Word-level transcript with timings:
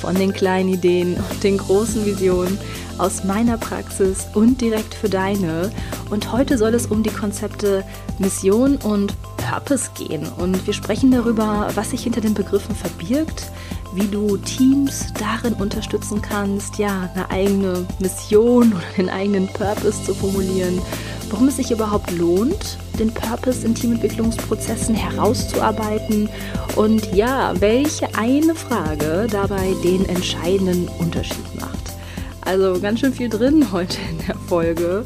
von 0.00 0.14
den 0.14 0.32
kleinen 0.32 0.70
Ideen 0.70 1.16
und 1.16 1.42
den 1.42 1.58
großen 1.58 2.04
Visionen 2.06 2.58
aus 2.98 3.24
meiner 3.24 3.56
Praxis 3.56 4.26
und 4.34 4.60
direkt 4.60 4.94
für 4.94 5.08
deine. 5.08 5.70
Und 6.10 6.32
heute 6.32 6.58
soll 6.58 6.74
es 6.74 6.86
um 6.86 7.02
die 7.02 7.10
Konzepte 7.10 7.84
Mission 8.18 8.76
und 8.76 9.14
Purpose 9.36 9.90
gehen. 9.94 10.26
Und 10.38 10.66
wir 10.66 10.74
sprechen 10.74 11.10
darüber, 11.10 11.68
was 11.74 11.90
sich 11.90 12.02
hinter 12.02 12.20
den 12.20 12.34
Begriffen 12.34 12.74
verbirgt, 12.74 13.50
wie 13.94 14.06
du 14.06 14.36
Teams 14.36 15.06
darin 15.18 15.54
unterstützen 15.54 16.22
kannst, 16.22 16.78
ja, 16.78 17.10
eine 17.14 17.30
eigene 17.30 17.86
Mission 17.98 18.72
oder 18.72 18.82
den 18.96 19.10
eigenen 19.10 19.48
Purpose 19.48 20.04
zu 20.04 20.14
formulieren, 20.14 20.80
warum 21.30 21.48
es 21.48 21.56
sich 21.56 21.70
überhaupt 21.70 22.10
lohnt, 22.10 22.78
den 22.98 23.12
Purpose 23.12 23.64
in 23.66 23.74
Teamentwicklungsprozessen 23.74 24.94
herauszuarbeiten 24.94 26.28
und 26.76 27.14
ja, 27.14 27.52
welche 27.60 28.14
eine 28.16 28.54
Frage 28.54 29.26
dabei 29.30 29.74
den 29.82 30.08
entscheidenden 30.08 30.88
Unterschied 30.98 31.54
macht. 31.58 31.70
Also 32.42 32.80
ganz 32.80 33.00
schön 33.00 33.12
viel 33.12 33.28
drin 33.28 33.70
heute 33.72 33.98
in 34.10 34.26
der 34.26 34.34
Folge. 34.36 35.04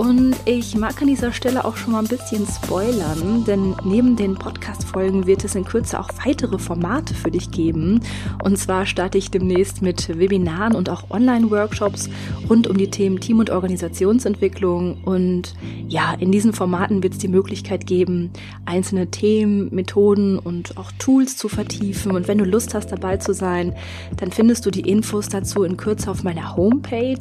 Und 0.00 0.34
ich 0.46 0.78
mag 0.78 1.02
an 1.02 1.08
dieser 1.08 1.30
Stelle 1.30 1.62
auch 1.62 1.76
schon 1.76 1.92
mal 1.92 1.98
ein 1.98 2.08
bisschen 2.08 2.46
spoilern, 2.46 3.44
denn 3.44 3.76
neben 3.84 4.16
den 4.16 4.34
Podcast-Folgen 4.34 5.26
wird 5.26 5.44
es 5.44 5.54
in 5.54 5.66
Kürze 5.66 6.00
auch 6.00 6.08
weitere 6.24 6.58
Formate 6.58 7.12
für 7.12 7.30
dich 7.30 7.50
geben. 7.50 8.00
Und 8.42 8.56
zwar 8.56 8.86
starte 8.86 9.18
ich 9.18 9.30
demnächst 9.30 9.82
mit 9.82 10.08
Webinaren 10.18 10.74
und 10.74 10.88
auch 10.88 11.10
Online-Workshops 11.10 12.08
rund 12.48 12.66
um 12.66 12.78
die 12.78 12.88
Themen 12.88 13.20
Team- 13.20 13.40
und 13.40 13.50
Organisationsentwicklung. 13.50 15.04
Und 15.04 15.54
ja, 15.86 16.14
in 16.18 16.32
diesen 16.32 16.54
Formaten 16.54 17.02
wird 17.02 17.12
es 17.12 17.18
die 17.18 17.28
Möglichkeit 17.28 17.86
geben, 17.86 18.30
einzelne 18.64 19.10
Themen, 19.10 19.68
Methoden 19.70 20.38
und 20.38 20.78
auch 20.78 20.92
Tools 20.92 21.36
zu 21.36 21.50
vertiefen. 21.50 22.12
Und 22.12 22.26
wenn 22.26 22.38
du 22.38 22.44
Lust 22.44 22.72
hast, 22.72 22.90
dabei 22.90 23.18
zu 23.18 23.34
sein, 23.34 23.74
dann 24.16 24.32
findest 24.32 24.64
du 24.64 24.70
die 24.70 24.88
Infos 24.88 25.28
dazu 25.28 25.62
in 25.62 25.76
Kürze 25.76 26.10
auf 26.10 26.22
meiner 26.22 26.56
Homepage. 26.56 27.18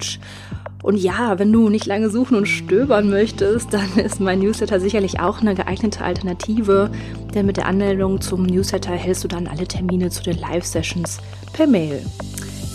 Und 0.81 0.97
ja, 0.97 1.37
wenn 1.39 1.51
du 1.51 1.69
nicht 1.69 1.85
lange 1.85 2.09
suchen 2.09 2.37
und 2.37 2.47
stöbern 2.47 3.09
möchtest, 3.09 3.73
dann 3.73 3.97
ist 3.97 4.19
mein 4.19 4.39
Newsletter 4.39 4.79
sicherlich 4.79 5.19
auch 5.19 5.41
eine 5.41 5.55
geeignete 5.55 6.03
Alternative, 6.03 6.89
denn 7.33 7.45
mit 7.45 7.57
der 7.57 7.65
Anmeldung 7.65 8.21
zum 8.21 8.43
Newsletter 8.43 8.91
erhältst 8.91 9.23
du 9.23 9.27
dann 9.27 9.47
alle 9.47 9.67
Termine 9.67 10.09
zu 10.09 10.23
den 10.23 10.37
Live-Sessions 10.37 11.19
per 11.53 11.67
Mail. 11.67 12.01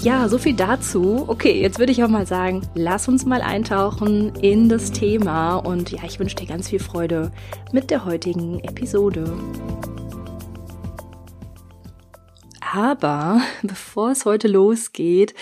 Ja, 0.02 0.28
so 0.28 0.36
viel 0.36 0.54
dazu. 0.54 1.24
Okay, 1.28 1.62
jetzt 1.62 1.78
würde 1.78 1.92
ich 1.92 2.04
auch 2.04 2.08
mal 2.08 2.26
sagen, 2.26 2.60
lass 2.74 3.08
uns 3.08 3.24
mal 3.24 3.40
eintauchen 3.40 4.32
in 4.42 4.68
das 4.68 4.92
Thema 4.92 5.56
und 5.56 5.92
ja, 5.92 6.00
ich 6.06 6.20
wünsche 6.20 6.36
dir 6.36 6.46
ganz 6.46 6.68
viel 6.68 6.80
Freude 6.80 7.32
mit 7.72 7.90
der 7.90 8.04
heutigen 8.04 8.60
Episode. 8.60 9.24
Aber 12.74 13.40
bevor 13.62 14.10
es 14.10 14.24
heute 14.24 14.48
losgeht, 14.48 15.32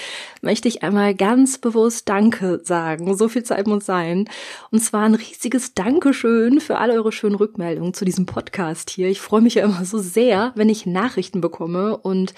möchte 0.42 0.68
ich 0.68 0.82
einmal 0.82 1.14
ganz 1.14 1.56
bewusst 1.56 2.06
Danke 2.10 2.60
sagen. 2.62 3.16
So 3.16 3.28
viel 3.28 3.42
Zeit 3.42 3.66
muss 3.66 3.86
sein. 3.86 4.28
Und 4.70 4.80
zwar 4.80 5.04
ein 5.04 5.14
riesiges 5.14 5.72
Dankeschön 5.72 6.60
für 6.60 6.76
alle 6.76 6.92
eure 6.92 7.10
schönen 7.10 7.36
Rückmeldungen 7.36 7.94
zu 7.94 8.04
diesem 8.04 8.26
Podcast 8.26 8.90
hier. 8.90 9.08
Ich 9.08 9.22
freue 9.22 9.40
mich 9.40 9.54
ja 9.54 9.64
immer 9.64 9.86
so 9.86 9.96
sehr, 9.96 10.52
wenn 10.56 10.68
ich 10.68 10.84
Nachrichten 10.84 11.40
bekomme. 11.40 11.96
Und 11.96 12.34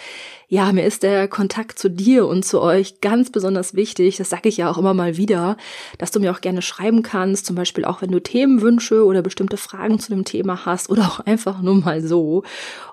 ja, 0.49 0.73
mir 0.73 0.85
ist 0.85 1.03
der 1.03 1.29
Kontakt 1.29 1.79
zu 1.79 1.89
dir 1.89 2.27
und 2.27 2.45
zu 2.45 2.61
euch 2.61 3.01
ganz 3.01 3.31
besonders 3.31 3.75
wichtig. 3.75 4.17
Das 4.17 4.31
sage 4.31 4.49
ich 4.49 4.57
ja 4.57 4.71
auch 4.71 4.79
immer 4.79 4.95
mal 4.95 5.17
wieder, 5.17 5.57
dass 5.99 6.11
du 6.11 6.21
mir 6.21 6.33
auch 6.33 6.41
gerne 6.41 6.63
schreiben 6.63 7.03
kannst. 7.03 7.47
Zum 7.47 7.57
Beispiel 7.57 7.85
auch, 7.85 8.03
wenn 8.03 8.11
du 8.11 8.21
Themenwünsche 8.21 9.05
oder 9.05 9.23
bestimmte 9.23 9.57
Fragen 9.57 9.99
zu 9.99 10.11
dem 10.11 10.25
Thema 10.25 10.67
hast 10.67 10.91
oder 10.91 11.03
auch 11.03 11.21
einfach 11.21 11.63
nur 11.63 11.77
mal 11.77 12.03
so. 12.03 12.43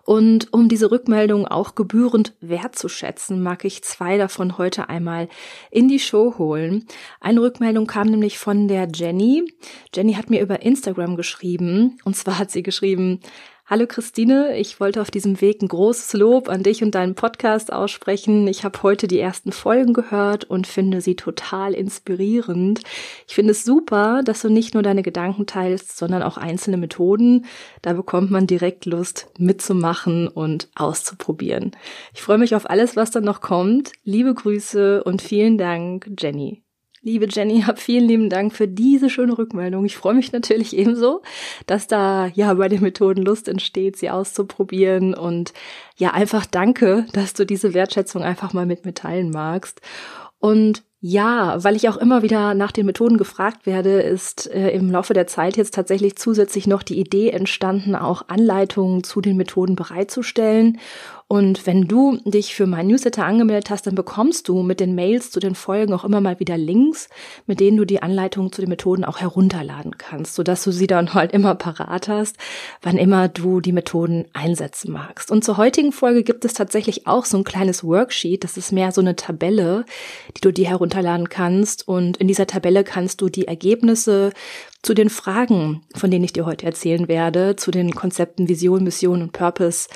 Und 0.04 0.52
um 0.52 0.68
diese 0.68 0.92
Rückmeldung 0.92 1.48
auch 1.48 1.76
gebührend 1.76 2.34
wertzuschätzen, 2.42 3.42
mag 3.44 3.66
ich 3.66 3.84
zwei 3.84 4.18
davon 4.18 4.58
heute 4.58 4.90
einmal 4.90 5.28
in 5.70 5.88
die 5.88 6.00
Show 6.00 6.36
holen. 6.38 6.86
Eine 7.20 7.42
Rückmeldung 7.42 7.86
kam 7.86 8.08
nämlich 8.08 8.40
von 8.40 8.68
der 8.68 8.88
Jenny. 8.94 9.44
Jenny 9.94 10.14
hat 10.14 10.30
mir 10.30 10.42
über 10.42 10.62
Instagram 10.62 11.16
geschrieben. 11.16 12.00
Und 12.04 12.16
zwar 12.16 12.40
hat 12.40 12.50
sie 12.50 12.64
geschrieben, 12.64 13.20
Hallo 13.72 13.88
Christine, 13.88 14.58
ich 14.58 14.82
wollte 14.82 15.02
auf 15.02 15.12
diesem 15.12 15.40
Weg 15.40 15.62
ein 15.62 15.70
großes 15.70 16.12
Lob 16.12 16.50
an 16.50 16.62
dich 16.62 16.84
und 16.84 16.94
deinen 16.94 17.16
Podcast 17.16 17.72
aussprechen. 17.72 18.46
Ich 18.50 18.66
habe 18.66 18.84
heute 18.84 19.08
die 19.08 19.18
ersten 19.18 19.54
Folgen 19.54 19.94
gehört 19.94 20.44
und 20.44 20.68
finde 20.68 21.00
sie 21.00 21.16
total 21.16 21.74
inspirierend. 21.74 22.82
Ich 23.30 23.34
finde 23.34 23.52
es 23.52 23.64
super, 23.64 24.24
dass 24.26 24.42
du 24.42 24.50
nicht 24.50 24.74
nur 24.74 24.84
deine 24.84 25.04
Gedanken 25.04 25.46
teilst, 25.46 25.98
sondern 25.98 26.22
auch 26.22 26.36
einzelne 26.36 26.76
Methoden. 26.76 27.46
Da 27.82 27.94
bekommt 27.94 28.30
man 28.30 28.46
direkt 28.46 28.86
Lust 28.86 29.30
mitzumachen 29.38 30.28
und 30.28 30.68
auszuprobieren. 30.76 31.72
Ich 32.14 32.22
freue 32.22 32.40
mich 32.40 32.56
auf 32.56 32.70
alles, 32.70 32.98
was 32.98 33.12
dann 33.12 33.24
noch 33.24 33.40
kommt. 33.40 33.94
Liebe 34.04 34.34
Grüße 34.34 35.02
und 35.02 35.22
vielen 35.22 35.58
Dank, 35.58 36.12
Jenny. 36.20 36.62
Liebe 37.04 37.28
Jenny, 37.28 37.62
hab 37.62 37.80
vielen 37.80 38.08
lieben 38.08 38.30
Dank 38.30 38.54
für 38.54 38.68
diese 38.68 39.10
schöne 39.10 39.38
Rückmeldung. 39.38 39.86
Ich 39.86 39.98
freue 39.98 40.14
mich 40.14 40.32
natürlich 40.32 40.78
ebenso, 40.78 41.22
dass 41.66 41.88
da 41.88 42.28
ja 42.28 42.54
bei 42.54 42.70
den 42.70 42.82
Methoden 42.82 43.24
Lust 43.24 43.48
entsteht, 43.48 43.98
sie 43.98 44.12
auszuprobieren 44.12 45.16
und 45.16 45.54
ja 45.98 46.12
einfach 46.12 46.46
danke, 46.46 47.08
dass 47.14 47.34
du 47.34 47.46
diese 47.46 47.74
Wertschätzung 47.74 48.24
einfach 48.24 48.54
mal 48.54 48.68
mit 48.68 48.86
mir 48.86 48.94
teilen 48.94 49.32
magst. 49.32 49.82
Und 50.40 50.84
ja, 51.04 51.64
weil 51.64 51.76
ich 51.76 51.90
auch 51.90 51.98
immer 51.98 52.22
wieder 52.22 52.54
nach 52.54 52.72
den 52.72 52.86
Methoden 52.86 53.18
gefragt 53.18 53.66
werde, 53.66 54.02
ist 54.02 54.52
äh, 54.52 54.70
im 54.70 54.92
Laufe 54.92 55.16
der 55.16 55.26
Zeit 55.26 55.58
jetzt 55.58 55.74
tatsächlich 55.74 56.16
zusätzlich 56.16 56.68
noch 56.68 56.84
die 56.84 57.00
Idee 57.00 57.32
entstanden, 57.32 57.96
auch 57.96 58.28
Anleitungen 58.28 59.04
zu 59.04 59.20
den 59.20 59.36
Methoden 59.36 59.76
bereitzustellen. 59.76 60.78
Und 61.32 61.66
wenn 61.66 61.88
du 61.88 62.18
dich 62.26 62.54
für 62.54 62.68
mein 62.68 62.88
Newsletter 62.88 63.24
angemeldet 63.24 63.70
hast, 63.70 63.88
dann 63.88 63.96
bekommst 63.96 64.50
du 64.50 64.64
mit 64.64 64.82
den 64.82 64.96
Mails 64.96 65.32
zu 65.32 65.40
den 65.40 65.56
Folgen 65.56 65.94
auch 65.94 66.04
immer 66.04 66.20
mal 66.20 66.42
wieder 66.42 66.58
Links, 66.58 67.08
mit 67.48 67.62
denen 67.62 67.78
du 67.78 67.86
die 67.86 68.04
Anleitungen 68.04 68.52
zu 68.52 68.60
den 68.60 68.70
Methoden 68.70 69.06
auch 69.06 69.22
herunterladen 69.22 69.98
kannst, 69.98 70.36
sodass 70.36 70.62
du 70.66 70.74
sie 70.74 70.88
dann 70.88 71.14
halt 71.14 71.32
immer 71.32 71.56
parat 71.56 72.10
hast, 72.10 72.36
wann 72.82 72.98
immer 72.98 73.30
du 73.30 73.62
die 73.62 73.72
Methoden 73.72 74.26
einsetzen 74.34 74.92
magst. 74.92 75.32
Und 75.32 75.46
zur 75.46 75.56
heutigen 75.56 75.94
Folge 75.94 76.24
gibt 76.24 76.44
es 76.44 76.52
tatsächlich 76.52 77.08
auch 77.08 77.24
so 77.24 77.38
ein 77.38 77.46
kleines 77.46 77.82
Worksheet, 77.82 78.44
das 78.44 78.58
ist 78.58 78.74
mehr 78.74 78.92
so 78.92 79.00
eine 79.00 79.16
Tabelle, 79.16 79.86
die 80.36 80.42
du 80.42 80.52
dir 80.52 80.68
herunterladen 80.68 81.30
kannst. 81.30 81.88
Und 81.88 82.18
in 82.18 82.28
dieser 82.28 82.46
Tabelle 82.46 82.84
kannst 82.84 83.22
du 83.22 83.30
die 83.30 83.48
Ergebnisse 83.48 84.34
zu 84.82 84.94
den 84.96 85.10
Fragen, 85.10 85.84
von 85.96 86.10
denen 86.10 86.26
ich 86.26 86.34
dir 86.34 86.46
heute 86.46 86.66
erzählen 86.66 87.08
werde, 87.08 87.56
zu 87.56 87.70
den 87.70 87.94
Konzepten 87.94 88.50
Vision, 88.50 88.84
Mission 88.84 89.22
und 89.22 89.32
Purpose 89.32 89.88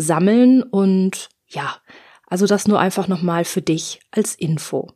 sammeln 0.00 0.62
und 0.62 1.28
ja, 1.46 1.76
also 2.26 2.46
das 2.46 2.68
nur 2.68 2.78
einfach 2.78 3.08
nochmal 3.08 3.44
für 3.44 3.62
dich 3.62 4.00
als 4.12 4.34
Info. 4.34 4.92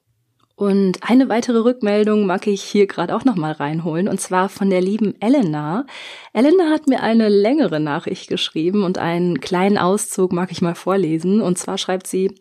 Und 0.57 0.99
eine 1.03 1.29
weitere 1.29 1.59
Rückmeldung 1.59 2.27
mag 2.27 2.47
ich 2.47 2.63
hier 2.63 2.87
gerade 2.87 3.17
auch 3.17 3.25
nochmal 3.25 3.53
reinholen, 3.53 4.07
und 4.07 4.21
zwar 4.21 4.49
von 4.49 4.71
der 4.71 4.81
lieben 4.81 5.21
Elena. 5.21 5.85
Elena 6.33 6.71
hat 6.71 6.87
mir 6.87 7.03
eine 7.03 7.29
längere 7.29 7.81
Nachricht 7.81 8.29
geschrieben 8.29 8.85
und 8.85 8.97
einen 8.97 9.41
kleinen 9.41 9.79
Auszug 9.79 10.33
mag 10.33 10.53
ich 10.53 10.63
mal 10.63 10.77
vorlesen. 10.77 11.41
Und 11.41 11.59
zwar 11.59 11.77
schreibt 11.77 12.07
sie, 12.07 12.33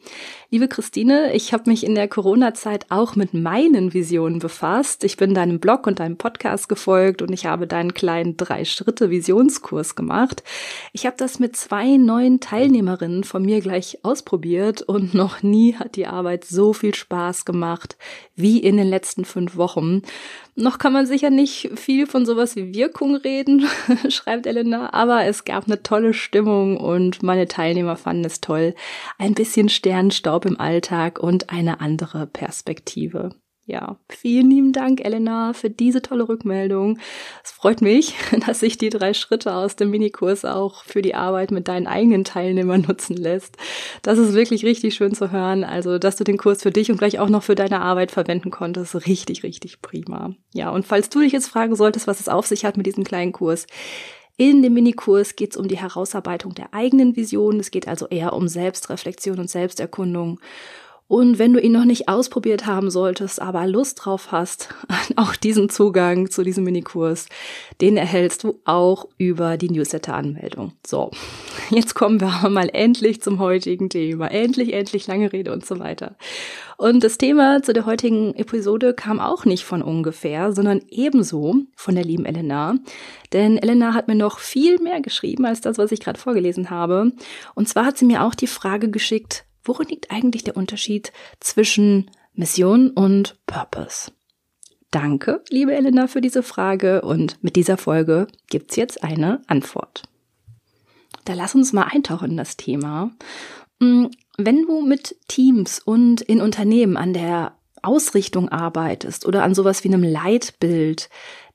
Liebe 0.54 0.68
Christine, 0.68 1.34
ich 1.34 1.52
habe 1.52 1.68
mich 1.68 1.84
in 1.84 1.96
der 1.96 2.08
Corona-Zeit 2.08 2.86
auch 2.90 3.16
mit 3.16 3.34
meinen 3.34 3.92
Visionen 3.96 4.38
befasst. 4.38 5.04
Ich 5.04 5.18
bin 5.18 5.34
deinem 5.34 5.60
Blog 5.60 5.88
und 5.88 6.00
deinem 6.00 6.16
Podcast 6.16 6.70
gefolgt 6.70 7.24
und 7.24 7.34
ich 7.34 7.48
habe 7.48 7.66
deinen 7.66 7.96
kleinen 7.96 8.38
Drei-Schritte-Visionskurs 8.38 9.96
gemacht. 9.96 10.44
Ich 10.92 11.08
habe 11.08 11.16
das 11.18 11.40
mit 11.40 11.56
zwei 11.56 11.98
neuen 11.98 12.40
Teilnehmerinnen 12.40 13.24
von 13.24 13.42
mir 13.42 13.62
gleich 13.62 13.98
ausprobiert 14.04 14.84
und 14.84 15.16
noch 15.16 15.42
nie 15.42 15.74
hat 15.74 15.96
die 15.96 16.06
Arbeit 16.06 16.46
so 16.46 16.72
viel 16.72 16.94
Spaß 16.94 17.46
gemacht 17.46 17.98
wie 18.36 18.60
in 18.60 18.78
den 18.78 18.90
letzten 18.90 19.26
fünf 19.26 19.58
Wochen. 19.58 20.04
Noch 20.56 20.78
kann 20.78 20.94
man 20.94 21.08
sicher 21.08 21.32
nicht 21.32 21.72
viel 21.74 22.06
von 22.06 22.28
sowas 22.28 22.56
wie 22.56 22.76
Wirkung 22.76 23.16
reden, 23.16 23.68
schreibt 24.10 24.46
Elena, 24.46 24.94
aber 24.94 25.26
es 25.26 25.46
gab 25.46 25.66
eine 25.66 25.82
tolle 25.82 26.14
Stimmung 26.14 26.78
und 26.78 27.24
meine 27.24 27.48
Teilnehmer 27.48 27.96
fanden 27.96 28.26
es 28.26 28.40
toll. 28.40 28.76
Ein 29.18 29.34
bisschen 29.34 29.68
Sternstaub 29.68 30.43
im 30.46 30.60
Alltag 30.60 31.20
und 31.20 31.50
eine 31.50 31.82
andere 31.82 32.28
Perspektive. 32.28 33.36
Ja, 33.66 33.98
vielen 34.10 34.50
lieben 34.50 34.74
Dank, 34.74 35.00
Elena, 35.06 35.54
für 35.54 35.70
diese 35.70 36.02
tolle 36.02 36.28
Rückmeldung. 36.28 37.00
Es 37.46 37.52
freut 37.52 37.82
mich, 37.82 38.14
dass 38.46 38.60
sich 38.60 38.78
die 38.78 38.90
drei 38.90 39.14
Schritte 39.14 39.56
aus 39.56 39.78
dem 39.78 39.90
Minikurs 39.90 40.44
auch 40.44 40.84
für 40.84 41.02
die 41.02 41.16
Arbeit 41.16 41.52
mit 41.52 41.70
deinen 41.70 41.88
eigenen 41.88 42.26
Teilnehmern 42.26 42.82
nutzen 42.88 43.16
lässt. 43.16 43.56
Das 44.02 44.20
ist 44.20 44.34
wirklich 44.34 44.66
richtig 44.66 44.96
schön 44.96 45.14
zu 45.14 45.32
hören. 45.32 45.64
Also, 45.64 45.98
dass 45.98 46.18
du 46.18 46.26
den 46.26 46.38
Kurs 46.38 46.62
für 46.62 46.72
dich 46.72 46.92
und 46.92 46.98
gleich 46.98 47.20
auch 47.20 47.30
noch 47.30 47.44
für 47.44 47.56
deine 47.56 47.80
Arbeit 47.80 48.12
verwenden 48.12 48.52
konntest, 48.52 49.08
richtig, 49.08 49.44
richtig 49.44 49.82
prima. 49.82 50.36
Ja, 50.54 50.70
und 50.70 50.86
falls 50.86 51.08
du 51.08 51.22
dich 51.22 51.32
jetzt 51.32 51.48
fragen 51.48 51.78
solltest, 51.78 52.06
was 52.06 52.20
es 52.20 52.28
auf 52.28 52.46
sich 52.46 52.66
hat 52.66 52.76
mit 52.76 52.86
diesem 52.86 53.06
kleinen 53.06 53.32
Kurs, 53.32 53.66
in 54.36 54.64
dem 54.64 54.74
Minikurs 54.74 55.36
geht 55.36 55.52
es 55.52 55.58
um 55.58 55.68
die 55.68 55.78
Herausarbeitung 55.78 56.56
der 56.56 56.74
eigenen 56.74 57.16
Vision. 57.16 57.60
Es 57.60 57.72
geht 57.72 57.88
also 57.88 58.08
eher 58.08 58.34
um 58.34 58.48
Selbstreflexion 58.48 59.40
und 59.40 59.50
Selbsterkundung. 59.50 60.40
Und 61.14 61.38
wenn 61.38 61.54
du 61.54 61.60
ihn 61.60 61.74
noch 61.74 61.86
nicht 61.86 62.10
ausprobiert 62.10 62.66
haben 62.66 62.90
solltest, 62.90 63.40
aber 63.40 63.68
Lust 63.68 64.04
drauf 64.04 64.32
hast, 64.32 64.70
auch 65.16 65.36
diesen 65.36 65.70
Zugang 65.70 66.32
zu 66.32 66.44
diesem 66.44 66.64
Minikurs, 66.64 67.28
den 67.82 67.98
erhältst 67.98 68.44
du 68.44 68.60
auch 68.66 69.08
über 69.20 69.58
die 69.58 69.70
Newsletter-Anmeldung. 69.70 70.72
So, 70.84 71.12
jetzt 71.70 71.94
kommen 71.94 72.20
wir 72.20 72.30
aber 72.30 72.50
mal 72.50 72.68
endlich 72.74 73.22
zum 73.22 73.38
heutigen 73.38 73.92
Thema. 73.92 74.32
Endlich, 74.32 74.74
endlich 74.74 75.06
lange 75.06 75.32
Rede 75.32 75.54
und 75.54 75.64
so 75.64 75.78
weiter. 75.78 76.16
Und 76.78 77.04
das 77.04 77.20
Thema 77.20 77.62
zu 77.62 77.74
der 77.74 77.86
heutigen 77.86 78.34
Episode 78.34 78.96
kam 78.96 79.20
auch 79.20 79.46
nicht 79.46 79.66
von 79.66 79.84
ungefähr, 79.84 80.52
sondern 80.52 80.82
ebenso 80.90 81.58
von 81.76 81.94
der 81.94 82.06
lieben 82.06 82.26
Elena. 82.26 82.80
Denn 83.34 83.60
Elena 83.60 83.94
hat 83.94 84.08
mir 84.08 84.16
noch 84.16 84.40
viel 84.40 84.80
mehr 84.80 85.00
geschrieben 85.00 85.46
als 85.46 85.62
das, 85.62 85.78
was 85.78 85.92
ich 85.92 86.00
gerade 86.00 86.20
vorgelesen 86.20 86.72
habe. 86.72 87.12
Und 87.54 87.70
zwar 87.70 87.86
hat 87.86 88.00
sie 88.00 88.06
mir 88.06 88.24
auch 88.24 88.34
die 88.34 88.48
Frage 88.48 88.90
geschickt, 88.90 89.46
worin 89.64 89.88
liegt 89.88 90.12
eigentlich 90.12 90.44
der 90.44 90.58
Unterschied 90.58 91.12
zwischen 91.40 92.12
Mission 92.34 92.90
und 92.92 93.38
Purpose? 93.46 94.12
Danke, 94.92 95.44
liebe 95.50 95.74
Elena, 95.74 96.08
für 96.08 96.22
diese 96.22 96.44
Frage 96.44 97.02
und 97.02 97.44
mit 97.44 97.56
dieser 97.56 97.78
Folge 97.78 98.28
gibt's 98.50 98.76
jetzt 98.76 99.04
eine 99.04 99.42
Antwort. 99.48 100.04
Da 101.26 101.34
lass 101.34 101.56
uns 101.56 101.74
mal 101.74 101.88
eintauchen 101.92 102.32
in 102.32 102.38
das 102.38 102.58
Thema. 102.58 103.12
Hm, 103.82 104.12
wenn 104.38 104.64
du 104.64 104.82
mit 104.82 105.16
Teams 105.28 105.80
und 105.80 106.22
in 106.22 106.42
Unternehmen 106.42 106.98
an 106.98 107.14
der 107.14 107.58
Ausrichtung 107.82 108.50
arbeitest 108.50 109.26
oder 109.26 109.44
an 109.44 109.56
sowas 109.56 109.84
wie 109.84 109.90
einem 109.90 110.04
Leitbild, 110.04 111.10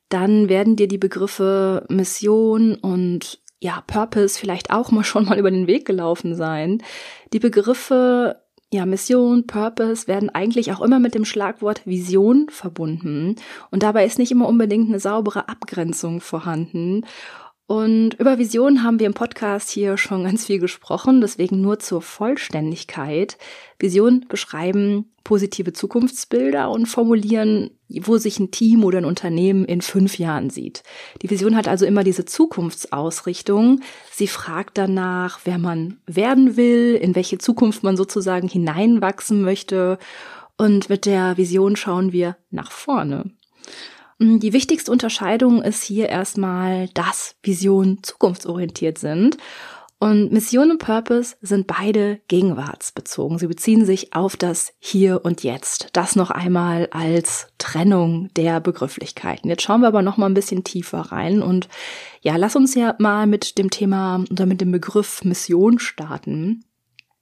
dann 0.08 0.48
werden 0.48 0.76
dir 0.76 0.88
die 0.88 0.98
Begriffe 0.98 1.86
Mission 1.88 2.74
und 2.74 3.40
ja, 3.60 3.82
Purpose 3.86 4.38
vielleicht 4.38 4.70
auch 4.70 4.90
mal 4.90 5.04
schon 5.04 5.24
mal 5.24 5.38
über 5.38 5.50
den 5.50 5.66
Weg 5.66 5.86
gelaufen 5.86 6.34
sein. 6.34 6.82
Die 7.32 7.40
Begriffe 7.40 8.42
ja, 8.70 8.84
Mission, 8.84 9.46
Purpose 9.46 10.08
werden 10.08 10.28
eigentlich 10.28 10.72
auch 10.72 10.82
immer 10.82 10.98
mit 10.98 11.14
dem 11.14 11.24
Schlagwort 11.24 11.86
Vision 11.86 12.48
verbunden. 12.50 13.36
Und 13.70 13.82
dabei 13.82 14.04
ist 14.04 14.18
nicht 14.18 14.30
immer 14.30 14.46
unbedingt 14.46 14.88
eine 14.88 15.00
saubere 15.00 15.48
Abgrenzung 15.48 16.20
vorhanden. 16.20 17.06
Und 17.66 18.14
über 18.14 18.38
Visionen 18.38 18.82
haben 18.82 18.98
wir 18.98 19.06
im 19.06 19.14
Podcast 19.14 19.70
hier 19.70 19.96
schon 19.96 20.24
ganz 20.24 20.46
viel 20.46 20.58
gesprochen, 20.58 21.20
deswegen 21.20 21.60
nur 21.60 21.78
zur 21.78 22.02
Vollständigkeit. 22.02 23.38
Visionen 23.78 24.26
beschreiben 24.28 25.12
positive 25.28 25.74
Zukunftsbilder 25.74 26.70
und 26.70 26.86
formulieren, 26.86 27.68
wo 27.90 28.16
sich 28.16 28.40
ein 28.40 28.50
Team 28.50 28.82
oder 28.82 28.96
ein 28.96 29.04
Unternehmen 29.04 29.66
in 29.66 29.82
fünf 29.82 30.18
Jahren 30.18 30.48
sieht. 30.48 30.82
Die 31.20 31.28
Vision 31.28 31.54
hat 31.54 31.68
also 31.68 31.84
immer 31.84 32.02
diese 32.02 32.24
Zukunftsausrichtung. 32.24 33.82
Sie 34.10 34.26
fragt 34.26 34.78
danach, 34.78 35.40
wer 35.44 35.58
man 35.58 35.98
werden 36.06 36.56
will, 36.56 36.94
in 36.94 37.14
welche 37.14 37.36
Zukunft 37.36 37.82
man 37.82 37.98
sozusagen 37.98 38.48
hineinwachsen 38.48 39.42
möchte. 39.42 39.98
Und 40.56 40.88
mit 40.88 41.04
der 41.04 41.36
Vision 41.36 41.76
schauen 41.76 42.10
wir 42.10 42.38
nach 42.50 42.72
vorne. 42.72 43.30
Die 44.18 44.54
wichtigste 44.54 44.90
Unterscheidung 44.90 45.62
ist 45.62 45.82
hier 45.82 46.08
erstmal, 46.08 46.88
dass 46.94 47.36
Visionen 47.42 48.02
zukunftsorientiert 48.02 48.96
sind. 48.96 49.36
Und 50.00 50.30
Mission 50.30 50.70
und 50.70 50.78
Purpose 50.78 51.36
sind 51.40 51.66
beide 51.66 52.20
gegenwartsbezogen. 52.28 53.38
Sie 53.38 53.48
beziehen 53.48 53.84
sich 53.84 54.14
auf 54.14 54.36
das 54.36 54.72
Hier 54.78 55.24
und 55.24 55.42
Jetzt. 55.42 55.88
Das 55.92 56.14
noch 56.14 56.30
einmal 56.30 56.88
als 56.92 57.48
Trennung 57.58 58.30
der 58.36 58.60
Begrifflichkeiten. 58.60 59.50
Jetzt 59.50 59.62
schauen 59.62 59.80
wir 59.80 59.88
aber 59.88 60.02
noch 60.02 60.16
mal 60.16 60.26
ein 60.26 60.34
bisschen 60.34 60.62
tiefer 60.62 61.00
rein 61.00 61.42
und 61.42 61.68
ja, 62.20 62.36
lass 62.36 62.54
uns 62.54 62.76
ja 62.76 62.94
mal 62.98 63.26
mit 63.26 63.58
dem 63.58 63.70
Thema 63.70 64.24
oder 64.30 64.46
mit 64.46 64.60
dem 64.60 64.70
Begriff 64.70 65.24
Mission 65.24 65.80
starten. 65.80 66.64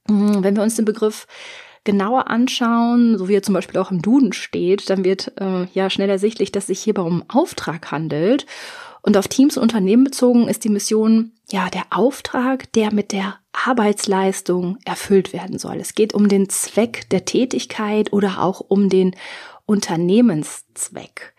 Mm, 0.06 0.42
wenn 0.42 0.56
wir 0.56 0.62
uns 0.62 0.76
den 0.76 0.84
Begriff 0.84 1.26
genauer 1.84 2.28
anschauen, 2.28 3.16
so 3.16 3.28
wie 3.28 3.36
er 3.36 3.42
zum 3.42 3.54
Beispiel 3.54 3.80
auch 3.80 3.90
im 3.90 4.02
Duden 4.02 4.34
steht, 4.34 4.90
dann 4.90 5.02
wird 5.02 5.32
äh, 5.40 5.64
ja 5.72 5.88
schnell 5.88 6.10
ersichtlich, 6.10 6.52
dass 6.52 6.66
sich 6.66 6.80
hierbei 6.80 7.02
um 7.02 7.24
Auftrag 7.28 7.90
handelt. 7.90 8.44
Und 9.00 9.16
auf 9.16 9.28
Teams 9.28 9.56
und 9.56 9.62
Unternehmen 9.62 10.04
bezogen 10.04 10.48
ist 10.48 10.64
die 10.64 10.68
Mission 10.68 11.32
ja 11.50 11.70
der 11.70 11.84
Auftrag, 11.90 12.72
der 12.72 12.92
mit 12.92 13.12
der 13.12 13.38
Arbeitsleistung 13.52 14.78
erfüllt 14.84 15.32
werden 15.32 15.58
soll. 15.58 15.76
Es 15.76 15.94
geht 15.94 16.14
um 16.14 16.28
den 16.28 16.48
Zweck 16.48 17.08
der 17.10 17.24
Tätigkeit 17.24 18.12
oder 18.12 18.42
auch 18.42 18.60
um 18.60 18.88
den 18.88 19.14
Unternehmenszweck. 19.64 21.34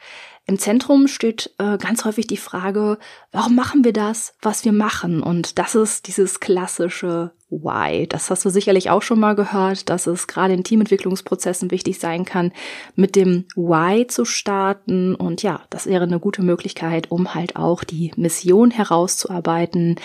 Im 0.50 0.58
Zentrum 0.58 1.10
steht 1.10 1.54
äh, 1.58 1.78
ganz 1.78 2.06
häufig 2.06 2.26
die 2.26 2.38
Frage, 2.38 3.00
warum 3.34 3.54
machen 3.54 3.84
wir 3.84 3.92
das, 3.92 4.34
was 4.42 4.64
wir 4.64 4.72
machen? 4.72 5.22
Und 5.22 5.60
das 5.60 5.76
ist 5.76 6.08
dieses 6.08 6.40
klassische 6.40 7.34
Why. 7.50 8.08
Das 8.08 8.30
hast 8.30 8.46
du 8.46 8.50
sicherlich 8.50 8.90
auch 8.90 9.02
schon 9.02 9.20
mal 9.20 9.36
gehört, 9.36 9.90
dass 9.90 10.08
es 10.08 10.26
gerade 10.26 10.54
in 10.54 10.64
Teamentwicklungsprozessen 10.64 11.70
wichtig 11.70 12.00
sein 12.00 12.24
kann, 12.24 12.54
mit 12.96 13.18
dem 13.18 13.44
Why 13.58 14.08
zu 14.08 14.24
starten. 14.24 15.16
Und 15.16 15.44
ja, 15.44 15.64
das 15.70 15.86
wäre 15.86 16.04
eine 16.04 16.22
gute 16.22 16.44
Möglichkeit, 16.44 17.12
um 17.12 17.34
halt 17.36 17.58
auch 17.58 17.84
die 17.84 18.14
Mission 18.16 18.72
herauszuarbeiten, 18.72 19.98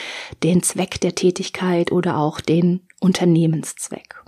den 0.43 0.65
Zweck 0.65 1.01
der 1.01 1.15
Tätigkeit 1.15 1.93
oder 1.93 2.17
auch 2.17 2.41
den 2.41 2.81
Unternehmenszweck. 2.99 4.21